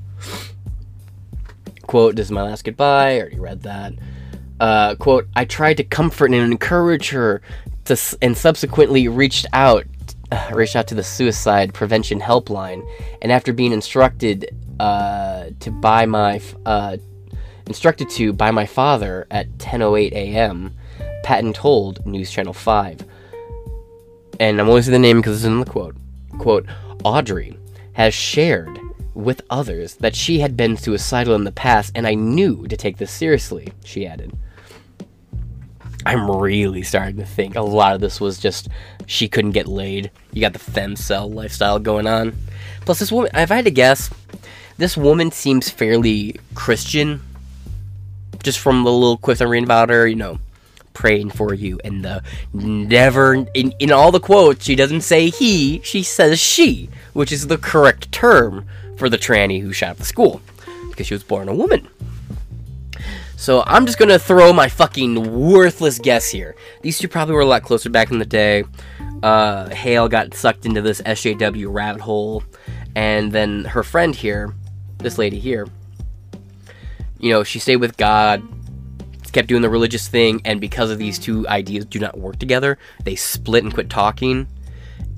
quote, 1.87 2.17
This 2.17 2.27
is 2.27 2.33
my 2.33 2.43
last 2.43 2.65
goodbye. 2.65 3.17
I 3.17 3.21
already 3.21 3.39
read 3.39 3.63
that. 3.63 3.95
Uh, 4.61 4.95
quote, 4.97 5.27
I 5.35 5.45
tried 5.47 5.79
to 5.79 5.85
comfort 5.85 6.27
and 6.27 6.35
encourage 6.35 7.11
her 7.11 7.41
to, 7.87 8.19
and 8.21 8.37
subsequently 8.37 9.09
reached 9.09 9.47
out 9.53 9.87
uh, 10.31 10.51
reached 10.55 10.77
out 10.77 10.87
to 10.89 10.95
the 10.95 11.03
suicide 11.03 11.75
prevention 11.75 12.21
helpline 12.21 12.87
and 13.23 13.33
after 13.33 13.53
being 13.53 13.73
instructed 13.73 14.55
uh, 14.79 15.47
to 15.61 15.71
buy 15.71 16.07
my 16.07 16.41
uh, 16.67 16.97
instructed 17.67 18.09
to 18.11 18.33
by 18.33 18.51
my 18.51 18.67
father 18.67 19.27
at 19.31 19.49
10:08 19.59 20.13
a.m. 20.13 20.75
Patton 21.23 21.53
told 21.53 22.05
News 22.07 22.31
Channel 22.31 22.53
5 22.53 23.05
and 24.39 24.61
I'm 24.61 24.69
only 24.69 24.83
saying 24.83 24.93
the 24.93 24.99
name 24.99 25.19
because 25.19 25.37
it's 25.37 25.45
in 25.45 25.61
the 25.61 25.67
quote 25.67 25.97
quote 26.39 26.67
Audrey 27.05 27.59
has 27.93 28.15
shared 28.15 28.79
with 29.15 29.43
others 29.51 29.95
that 29.97 30.15
she 30.15 30.41
had 30.41 30.57
been 30.57 30.77
suicidal 30.77 31.35
in 31.35 31.45
the 31.45 31.53
past, 31.53 31.93
and 31.95 32.07
I 32.07 32.15
knew 32.15 32.67
to 32.69 32.77
take 32.77 32.99
this 32.99 33.11
seriously, 33.11 33.73
she 33.85 34.07
added. 34.07 34.33
I'm 36.07 36.31
really 36.31 36.83
starting 36.83 37.19
to 37.19 37.27
think 37.27 37.57
a 37.57 37.61
lot 37.61 37.95
of 37.95 38.01
this 38.01 38.21
was 38.21 38.39
just 38.39 38.69
she 39.07 39.29
couldn't 39.29 39.51
get 39.53 39.69
laid. 39.69 40.11
You 40.33 40.41
got 40.41 40.55
the 40.55 40.59
femcel 40.59 41.33
lifestyle 41.33 41.79
going 41.79 42.07
on. 42.07 42.35
Plus, 42.87 43.01
this 43.01 43.13
woman, 43.13 43.31
if 43.35 43.51
I 43.51 43.57
had 43.57 43.67
to 43.67 43.71
guess, 43.71 44.11
this 44.79 44.97
woman 44.97 45.31
seems 45.31 45.69
fairly 45.69 46.37
Christian. 46.55 47.21
Just 48.43 48.59
from 48.59 48.85
the 48.85 48.93
little 48.93 49.19
quips 49.19 49.43
I'm 49.43 49.51
reading 49.51 49.65
about 49.65 49.91
her, 49.91 50.07
you 50.07 50.17
know, 50.17 50.39
praying 50.95 51.31
for 51.31 51.53
you. 51.53 51.79
And 51.85 52.03
the 52.03 52.23
never, 52.55 53.35
in, 53.53 53.73
in 53.79 53.93
all 53.93 54.11
the 54.11 54.21
quotes, 54.21 54.65
she 54.65 54.75
doesn't 54.75 55.03
say 55.03 55.29
he, 55.29 55.83
she 55.83 56.03
says 56.03 56.41
she, 56.41 56.89
which 57.13 57.33
is 57.33 57.49
the 57.49 57.59
correct 57.59 58.11
term 58.11 58.67
for 59.01 59.09
the 59.09 59.19
tranny 59.19 59.61
who 59.61 59.73
shot 59.73 59.91
up 59.91 59.97
the 59.97 60.05
school. 60.05 60.41
Because 60.91 61.09
she 61.09 61.15
was 61.15 61.25
born 61.25 61.49
a 61.49 61.55
woman. 61.55 61.89
So 63.37 63.65
I'm 63.67 63.87
just 63.87 63.99
gonna 63.99 64.19
throw 64.19 64.53
my 64.53 64.69
fucking 64.69 65.33
worthless 65.33 65.99
guess 65.99 66.29
here. 66.29 66.55
These 66.83 66.99
two 66.99 67.09
probably 67.09 67.35
were 67.35 67.41
a 67.41 67.47
lot 67.47 67.63
closer 67.63 67.89
back 67.89 68.13
in 68.13 68.19
the 68.19 68.27
day. 68.27 68.65
Uh, 69.23 69.71
Hale 69.71 70.09
got 70.09 70.35
sucked 70.35 70.67
into 70.67 70.83
this 70.83 71.01
SJW 71.01 71.73
rabbit 71.73 72.03
hole, 72.03 72.45
and 72.95 73.33
then 73.33 73.65
her 73.65 73.83
friend 73.83 74.15
here, 74.15 74.55
this 74.99 75.17
lady 75.17 75.39
here, 75.39 75.67
you 77.19 77.31
know, 77.31 77.43
she 77.43 77.59
stayed 77.59 77.77
with 77.77 77.97
God, 77.97 78.43
kept 79.33 79.49
doing 79.49 79.63
the 79.63 79.71
religious 79.71 80.07
thing, 80.07 80.43
and 80.45 80.61
because 80.61 80.91
of 80.91 80.99
these 80.99 81.19
two 81.19 81.49
ideas 81.49 81.87
do 81.87 81.99
not 81.99 82.19
work 82.19 82.39
together, 82.39 82.77
they 83.05 83.15
split 83.15 83.65
and 83.65 83.73
quit 83.73 83.89
talking. 83.89 84.47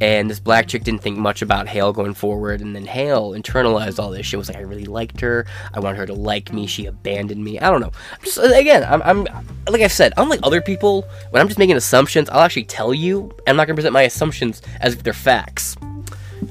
And 0.02 0.28
this 0.28 0.40
black 0.40 0.66
chick 0.66 0.82
didn't 0.82 1.00
think 1.00 1.16
much 1.16 1.42
about 1.42 1.68
Hale 1.68 1.92
going 1.92 2.14
forward, 2.14 2.60
and 2.60 2.74
then 2.74 2.86
Hale 2.86 3.34
internalized 3.34 4.00
all 4.00 4.10
this 4.10 4.26
shit. 4.26 4.36
Was 4.36 4.48
like, 4.48 4.58
I 4.58 4.62
really 4.62 4.86
liked 4.86 5.20
her. 5.20 5.46
I 5.72 5.78
wanted 5.78 5.98
her 5.98 6.06
to 6.06 6.12
like 6.12 6.52
me. 6.52 6.66
She 6.66 6.86
abandoned 6.86 7.44
me. 7.44 7.60
I 7.60 7.70
don't 7.70 7.80
know. 7.80 7.92
I'm 8.12 8.24
just 8.24 8.36
again, 8.36 8.82
I'm, 8.82 9.00
I'm 9.02 9.22
like 9.68 9.80
I've 9.80 9.92
said, 9.92 10.12
unlike 10.16 10.40
other 10.42 10.60
people, 10.60 11.02
when 11.30 11.40
I'm 11.40 11.46
just 11.46 11.60
making 11.60 11.76
assumptions, 11.76 12.28
I'll 12.30 12.40
actually 12.40 12.64
tell 12.64 12.92
you. 12.92 13.32
I'm 13.46 13.54
not 13.54 13.68
gonna 13.68 13.76
present 13.76 13.92
my 13.92 14.02
assumptions 14.02 14.60
as 14.80 14.94
if 14.94 15.04
they're 15.04 15.12
facts. 15.12 15.76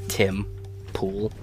Tim 0.08 0.48
Pool. 0.94 1.34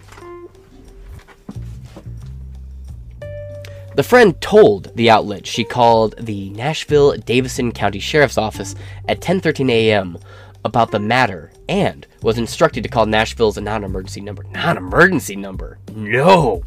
The 3.96 4.02
friend 4.02 4.40
told 4.40 4.96
the 4.96 5.10
outlet 5.10 5.46
she 5.46 5.62
called 5.62 6.14
the 6.18 6.48
Nashville 6.50 7.18
Davidson 7.18 7.70
County 7.72 7.98
Sheriff's 7.98 8.38
Office 8.38 8.74
at 9.06 9.20
10:13 9.20 9.70
a.m. 9.70 10.16
about 10.64 10.90
the 10.90 11.00
matter 11.00 11.52
and 11.68 12.06
was 12.22 12.38
instructed 12.38 12.82
to 12.82 12.88
call 12.88 13.06
Nashville's 13.06 13.58
non-emergency 13.58 14.20
number. 14.20 14.44
Non-emergency 14.44 15.36
number? 15.36 15.78
No. 15.94 16.62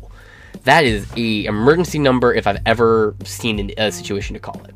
That 0.63 0.85
is 0.85 1.07
a 1.15 1.45
emergency 1.45 1.99
number 1.99 2.33
if 2.33 2.45
I've 2.45 2.61
ever 2.65 3.15
seen 3.23 3.71
a 3.77 3.91
situation 3.91 4.35
to 4.35 4.39
call 4.39 4.61
it. 4.63 4.75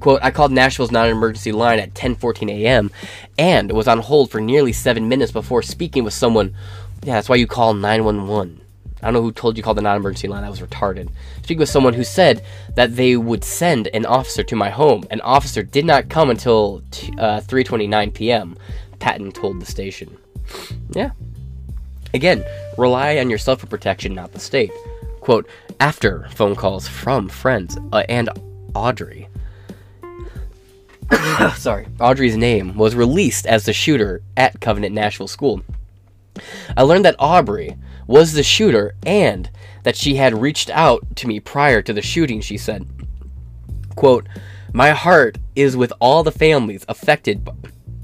Quote, 0.00 0.20
I 0.22 0.30
called 0.30 0.52
Nashville's 0.52 0.92
non-emergency 0.92 1.52
line 1.52 1.78
at 1.78 1.94
10:14 1.94 2.50
a.m. 2.50 2.90
and 3.38 3.72
was 3.72 3.88
on 3.88 3.98
hold 3.98 4.30
for 4.30 4.40
nearly 4.40 4.72
7 4.72 5.08
minutes 5.08 5.32
before 5.32 5.62
speaking 5.62 6.04
with 6.04 6.14
someone. 6.14 6.54
Yeah, 7.02 7.14
that's 7.14 7.28
why 7.28 7.36
you 7.36 7.46
call 7.46 7.74
911. 7.74 8.60
I 9.02 9.06
don't 9.06 9.14
know 9.14 9.22
who 9.22 9.32
told 9.32 9.56
you 9.56 9.62
call 9.62 9.74
the 9.74 9.82
non-emergency 9.82 10.28
line. 10.28 10.44
I 10.44 10.50
was 10.50 10.60
retarded. 10.60 11.10
Speaking 11.38 11.58
with 11.58 11.68
someone 11.68 11.94
who 11.94 12.04
said 12.04 12.44
that 12.74 12.96
they 12.96 13.16
would 13.16 13.44
send 13.44 13.88
an 13.88 14.06
officer 14.06 14.42
to 14.44 14.56
my 14.56 14.70
home. 14.70 15.04
An 15.10 15.20
officer 15.20 15.62
did 15.62 15.84
not 15.84 16.08
come 16.08 16.30
until 16.30 16.82
t- 16.90 17.12
uh, 17.18 17.40
3:29 17.40 18.14
p.m. 18.14 18.56
Patton 18.98 19.32
told 19.32 19.60
the 19.60 19.66
station. 19.66 20.16
Yeah. 20.90 21.10
Again, 22.14 22.44
rely 22.78 23.18
on 23.18 23.28
yourself 23.28 23.60
for 23.60 23.66
protection, 23.66 24.14
not 24.14 24.32
the 24.32 24.40
state. 24.40 24.72
Quote: 25.20 25.46
After 25.78 26.28
phone 26.30 26.56
calls 26.56 26.88
from 26.88 27.28
friends 27.28 27.76
uh, 27.92 28.04
and 28.08 28.30
Audrey. 28.74 29.28
Sorry, 31.56 31.86
Audrey's 32.00 32.36
name 32.36 32.76
was 32.76 32.94
released 32.94 33.46
as 33.46 33.64
the 33.64 33.72
shooter 33.72 34.22
at 34.36 34.60
Covenant 34.60 34.94
Nashville 34.94 35.28
School. 35.28 35.62
I 36.76 36.82
learned 36.82 37.04
that 37.04 37.16
Aubrey 37.18 37.76
was 38.06 38.32
the 38.32 38.42
shooter 38.42 38.94
and 39.04 39.50
that 39.82 39.96
she 39.96 40.16
had 40.16 40.40
reached 40.40 40.70
out 40.70 41.04
to 41.16 41.28
me 41.28 41.40
prior 41.40 41.82
to 41.82 41.92
the 41.92 42.02
shooting, 42.02 42.40
she 42.40 42.58
said. 42.58 42.86
Quote, 43.94 44.26
My 44.72 44.90
heart 44.90 45.38
is 45.54 45.76
with 45.76 45.92
all 46.00 46.22
the 46.22 46.32
families 46.32 46.84
affected, 46.88 47.48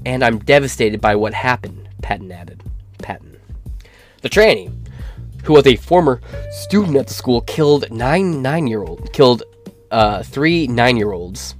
and 0.05 0.23
I'm 0.23 0.39
devastated 0.39 1.01
by 1.01 1.15
what 1.15 1.33
happened, 1.33 1.89
Patton 2.01 2.31
added. 2.31 2.63
Patton. 2.99 3.37
The 4.21 4.29
tranny, 4.29 4.73
who 5.43 5.53
was 5.53 5.67
a 5.67 5.75
former 5.75 6.21
student 6.51 6.95
at 6.95 7.07
the 7.07 7.13
school, 7.13 7.41
killed 7.41 7.91
nine 7.91 8.41
nine 8.41 8.67
year 8.67 8.81
old 8.83 9.11
killed 9.11 9.43
uh, 9.91 10.23
three 10.23 10.67
nine 10.67 10.97
year 10.97 11.11
olds. 11.11 11.55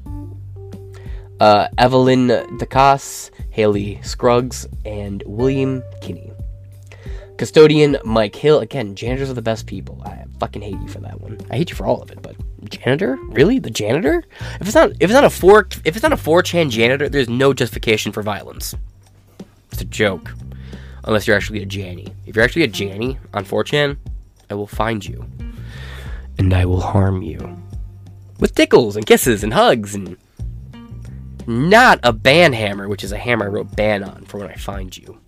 Uh, 1.39 1.67
Evelyn 1.77 2.27
Dieckhaus, 2.57 3.29
Hallie 3.53 3.99
Scruggs, 4.01 4.65
and 4.85 5.21
William 5.25 5.83
Kinney. 6.01 6.31
Custodian 7.37 7.97
Mike 8.03 8.35
Hill. 8.35 8.59
Again, 8.59 8.95
janitors 8.95 9.29
are 9.29 9.33
the 9.33 9.41
best 9.41 9.65
people. 9.65 10.01
I 10.05 10.25
fucking 10.39 10.61
hate 10.61 10.79
you 10.79 10.87
for 10.87 10.99
that 10.99 11.19
one. 11.19 11.37
I 11.49 11.57
hate 11.57 11.69
you 11.69 11.75
for 11.75 11.85
all 11.85 12.01
of 12.01 12.11
it, 12.11 12.21
but 12.21 12.35
janitor? 12.69 13.17
Really? 13.29 13.59
The 13.59 13.69
janitor? 13.69 14.23
If 14.59 14.67
it's 14.67 14.75
not 14.75 14.91
if 14.91 15.03
it's 15.03 15.13
not 15.13 15.23
a 15.23 15.29
four 15.29 15.67
if 15.83 15.95
it's 15.95 16.03
not 16.03 16.13
a 16.13 16.17
4chan 16.17 16.69
janitor, 16.69 17.09
there's 17.09 17.29
no 17.29 17.53
justification 17.53 18.11
for 18.11 18.21
violence. 18.21 18.75
It's 19.71 19.81
a 19.81 19.85
joke. 19.85 20.33
Unless 21.05 21.27
you're 21.27 21.35
actually 21.35 21.61
a 21.61 21.65
Janny. 21.65 22.13
If 22.25 22.35
you're 22.35 22.45
actually 22.45 22.63
a 22.63 22.69
Janny 22.69 23.17
on 23.33 23.43
4chan, 23.43 23.97
I 24.49 24.53
will 24.53 24.67
find 24.67 25.05
you. 25.05 25.25
And 26.37 26.53
I 26.53 26.65
will 26.65 26.79
harm 26.79 27.21
you. 27.21 27.57
With 28.39 28.55
tickles 28.55 28.95
and 28.95 29.05
kisses 29.05 29.43
and 29.43 29.53
hugs 29.53 29.95
and 29.95 30.17
not 31.45 31.99
a 32.03 32.13
ban 32.13 32.53
hammer, 32.53 32.87
which 32.87 33.03
is 33.03 33.11
a 33.11 33.17
hammer 33.17 33.45
I 33.45 33.49
wrote 33.49 33.75
ban 33.75 34.03
on 34.03 34.23
for 34.25 34.37
when 34.37 34.49
I 34.49 34.55
find 34.55 34.95
you 34.95 35.19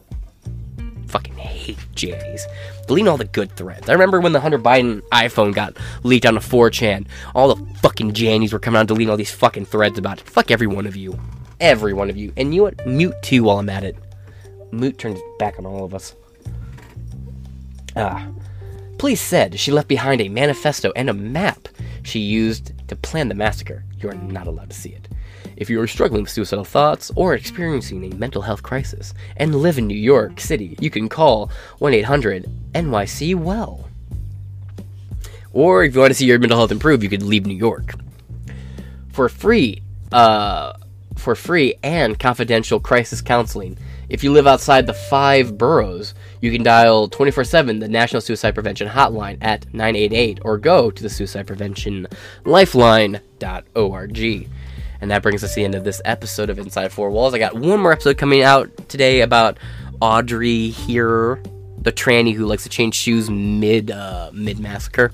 fucking 1.16 1.38
hate 1.38 1.78
Jannies. 1.96 2.42
Deleting 2.88 3.08
all 3.08 3.16
the 3.16 3.24
good 3.24 3.56
threads. 3.56 3.88
I 3.88 3.94
remember 3.94 4.20
when 4.20 4.34
the 4.34 4.42
Hunter 4.42 4.60
Biden 4.60 5.00
iPhone 5.14 5.54
got 5.54 5.78
leaked 6.04 6.26
on 6.26 6.36
a 6.36 6.42
4chan. 6.42 7.08
All 7.34 7.56
the 7.56 7.74
fucking 7.76 8.12
Jannies 8.12 8.52
were 8.52 8.60
coming 8.60 8.82
out 8.82 8.88
deleting 8.88 9.10
all 9.10 9.16
these 9.16 9.32
fucking 9.32 9.66
threads 9.66 9.98
about 9.98 10.20
it. 10.20 10.28
Fuck 10.28 10.52
every 10.52 10.68
one 10.68 10.86
of 10.86 10.98
you. 10.98 11.18
Every 11.62 11.94
one 11.94 12.10
of 12.10 12.18
you. 12.18 12.34
And 12.36 12.54
you 12.54 12.64
what? 12.64 12.86
Mute 12.86 13.16
too 13.22 13.46
while 13.46 13.60
I'm 13.60 13.70
at 13.70 13.86
it. 13.86 13.96
Mute 14.72 14.98
turns 14.98 15.22
back 15.40 15.58
on 15.58 15.66
all 15.66 15.86
of 15.86 15.96
us. 15.96 16.16
Ah. 17.96 18.28
Police 18.98 19.22
said 19.22 19.58
she 19.58 19.72
left 19.72 19.88
behind 19.88 20.20
a 20.20 20.28
manifesto 20.28 20.92
and 20.98 21.10
a 21.10 21.14
map 21.14 21.70
she 22.04 22.20
used 22.20 22.74
to 22.90 22.96
plan 22.98 23.30
the 23.30 23.36
massacre. 23.36 23.86
You 24.00 24.10
are 24.10 24.16
not 24.16 24.48
allowed 24.48 24.70
to 24.70 24.76
see 24.76 24.90
it. 24.90 25.08
If 25.58 25.70
you 25.70 25.80
are 25.80 25.88
struggling 25.88 26.24
with 26.24 26.32
suicidal 26.32 26.66
thoughts 26.66 27.12
or 27.16 27.34
experiencing 27.34 28.04
a 28.04 28.16
mental 28.16 28.42
health 28.42 28.62
crisis 28.62 29.14
and 29.38 29.56
live 29.56 29.78
in 29.78 29.88
New 29.88 29.98
York 29.98 30.40
City, 30.40 30.76
you 30.80 30.90
can 30.90 31.08
call 31.08 31.50
1 31.80 31.94
800 31.94 32.46
NYC 32.74 33.36
Well. 33.36 33.90
Or 35.54 35.84
if 35.84 35.94
you 35.94 36.02
want 36.02 36.12
to 36.12 36.16
see 36.16 36.26
your 36.26 36.40
mental 36.40 36.58
health 36.58 36.72
improve, 36.72 37.04
you 37.04 37.10
could 37.10 37.24
leave 37.24 37.46
New 37.46 37.56
York. 37.56 37.96
For 39.14 39.30
free, 39.30 39.82
uh, 40.12 40.74
for 41.16 41.36
free 41.36 41.76
and 41.82 42.20
confidential 42.20 42.80
crisis 42.80 43.22
counseling. 43.22 43.78
If 44.10 44.24
you 44.24 44.32
live 44.32 44.46
outside 44.46 44.86
the 44.86 44.94
five 44.94 45.58
boroughs, 45.58 46.14
you 46.42 46.52
can 46.52 46.62
dial 46.62 47.08
24 47.08 47.46
7 47.46 47.80
the 47.80 47.88
National 47.88 48.22
Suicide 48.22 48.54
Prevention 48.54 48.88
Hotline 48.88 49.38
at 49.42 49.66
988 49.74 50.40
or 50.44 50.58
go 50.58 50.92
to 50.92 51.02
the 51.02 51.10
Suicide 51.10 51.48
Prevention 51.48 52.06
Lifeline.org. 52.44 54.50
And 55.06 55.12
that 55.12 55.22
brings 55.22 55.44
us 55.44 55.52
to 55.52 55.58
the 55.58 55.66
end 55.66 55.76
of 55.76 55.84
this 55.84 56.02
episode 56.04 56.50
of 56.50 56.58
Inside 56.58 56.92
Four 56.92 57.12
Walls. 57.12 57.36
I 57.36 57.38
got 57.38 57.54
one 57.54 57.80
more 57.80 57.92
episode 57.92 58.18
coming 58.18 58.42
out 58.42 58.90
today 58.90 59.22
about 59.22 59.60
Audrey 60.02 60.70
here, 60.70 61.40
the 61.78 61.92
tranny 61.92 62.34
who 62.34 62.48
likes 62.48 62.64
to 62.64 62.70
change 62.70 62.96
shoes 62.96 63.30
mid 63.30 63.92
uh, 63.92 64.32
mid 64.34 64.58
massacre. 64.58 65.12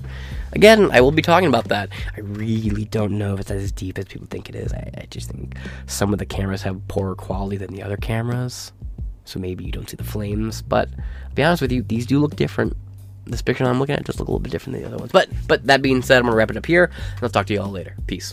Again, 0.54 0.88
I 0.92 1.02
will 1.02 1.10
be 1.10 1.20
talking 1.20 1.46
about 1.46 1.68
that. 1.68 1.90
I 2.16 2.20
really 2.20 2.86
don't 2.86 3.18
know 3.18 3.34
if 3.34 3.40
it's 3.40 3.50
as 3.50 3.70
deep 3.70 3.98
as 3.98 4.06
people 4.06 4.26
think 4.30 4.48
it 4.48 4.54
is. 4.54 4.72
I, 4.72 4.90
I 4.96 5.06
just 5.10 5.30
think 5.30 5.58
some 5.84 6.14
of 6.14 6.18
the 6.18 6.24
cameras 6.24 6.62
have 6.62 6.88
poorer 6.88 7.14
quality 7.14 7.58
than 7.58 7.74
the 7.74 7.82
other 7.82 7.98
cameras, 7.98 8.72
so 9.26 9.40
maybe 9.40 9.62
you 9.62 9.72
don't 9.72 9.90
see 9.90 9.98
the 9.98 10.04
flames. 10.04 10.62
But 10.62 10.88
I'll 10.96 11.34
be 11.34 11.42
honest 11.42 11.60
with 11.60 11.70
you, 11.70 11.82
these 11.82 12.06
do 12.06 12.18
look 12.18 12.34
different. 12.34 12.74
This 13.26 13.42
picture 13.42 13.64
I'm 13.64 13.78
looking 13.78 13.94
at 13.94 14.06
just 14.06 14.18
look 14.18 14.28
a 14.28 14.30
little 14.30 14.40
bit 14.40 14.52
different 14.52 14.72
than 14.72 14.84
the 14.84 14.88
other 14.88 14.96
ones. 14.96 15.12
But 15.12 15.28
but 15.46 15.66
that 15.66 15.82
being 15.82 16.00
said, 16.00 16.16
I'm 16.16 16.24
gonna 16.24 16.34
wrap 16.34 16.50
it 16.50 16.56
up 16.56 16.64
here, 16.64 16.84
and 16.84 17.22
I'll 17.22 17.28
talk 17.28 17.44
to 17.48 17.52
you 17.52 17.60
all 17.60 17.68
later. 17.68 17.94
Peace. 18.06 18.32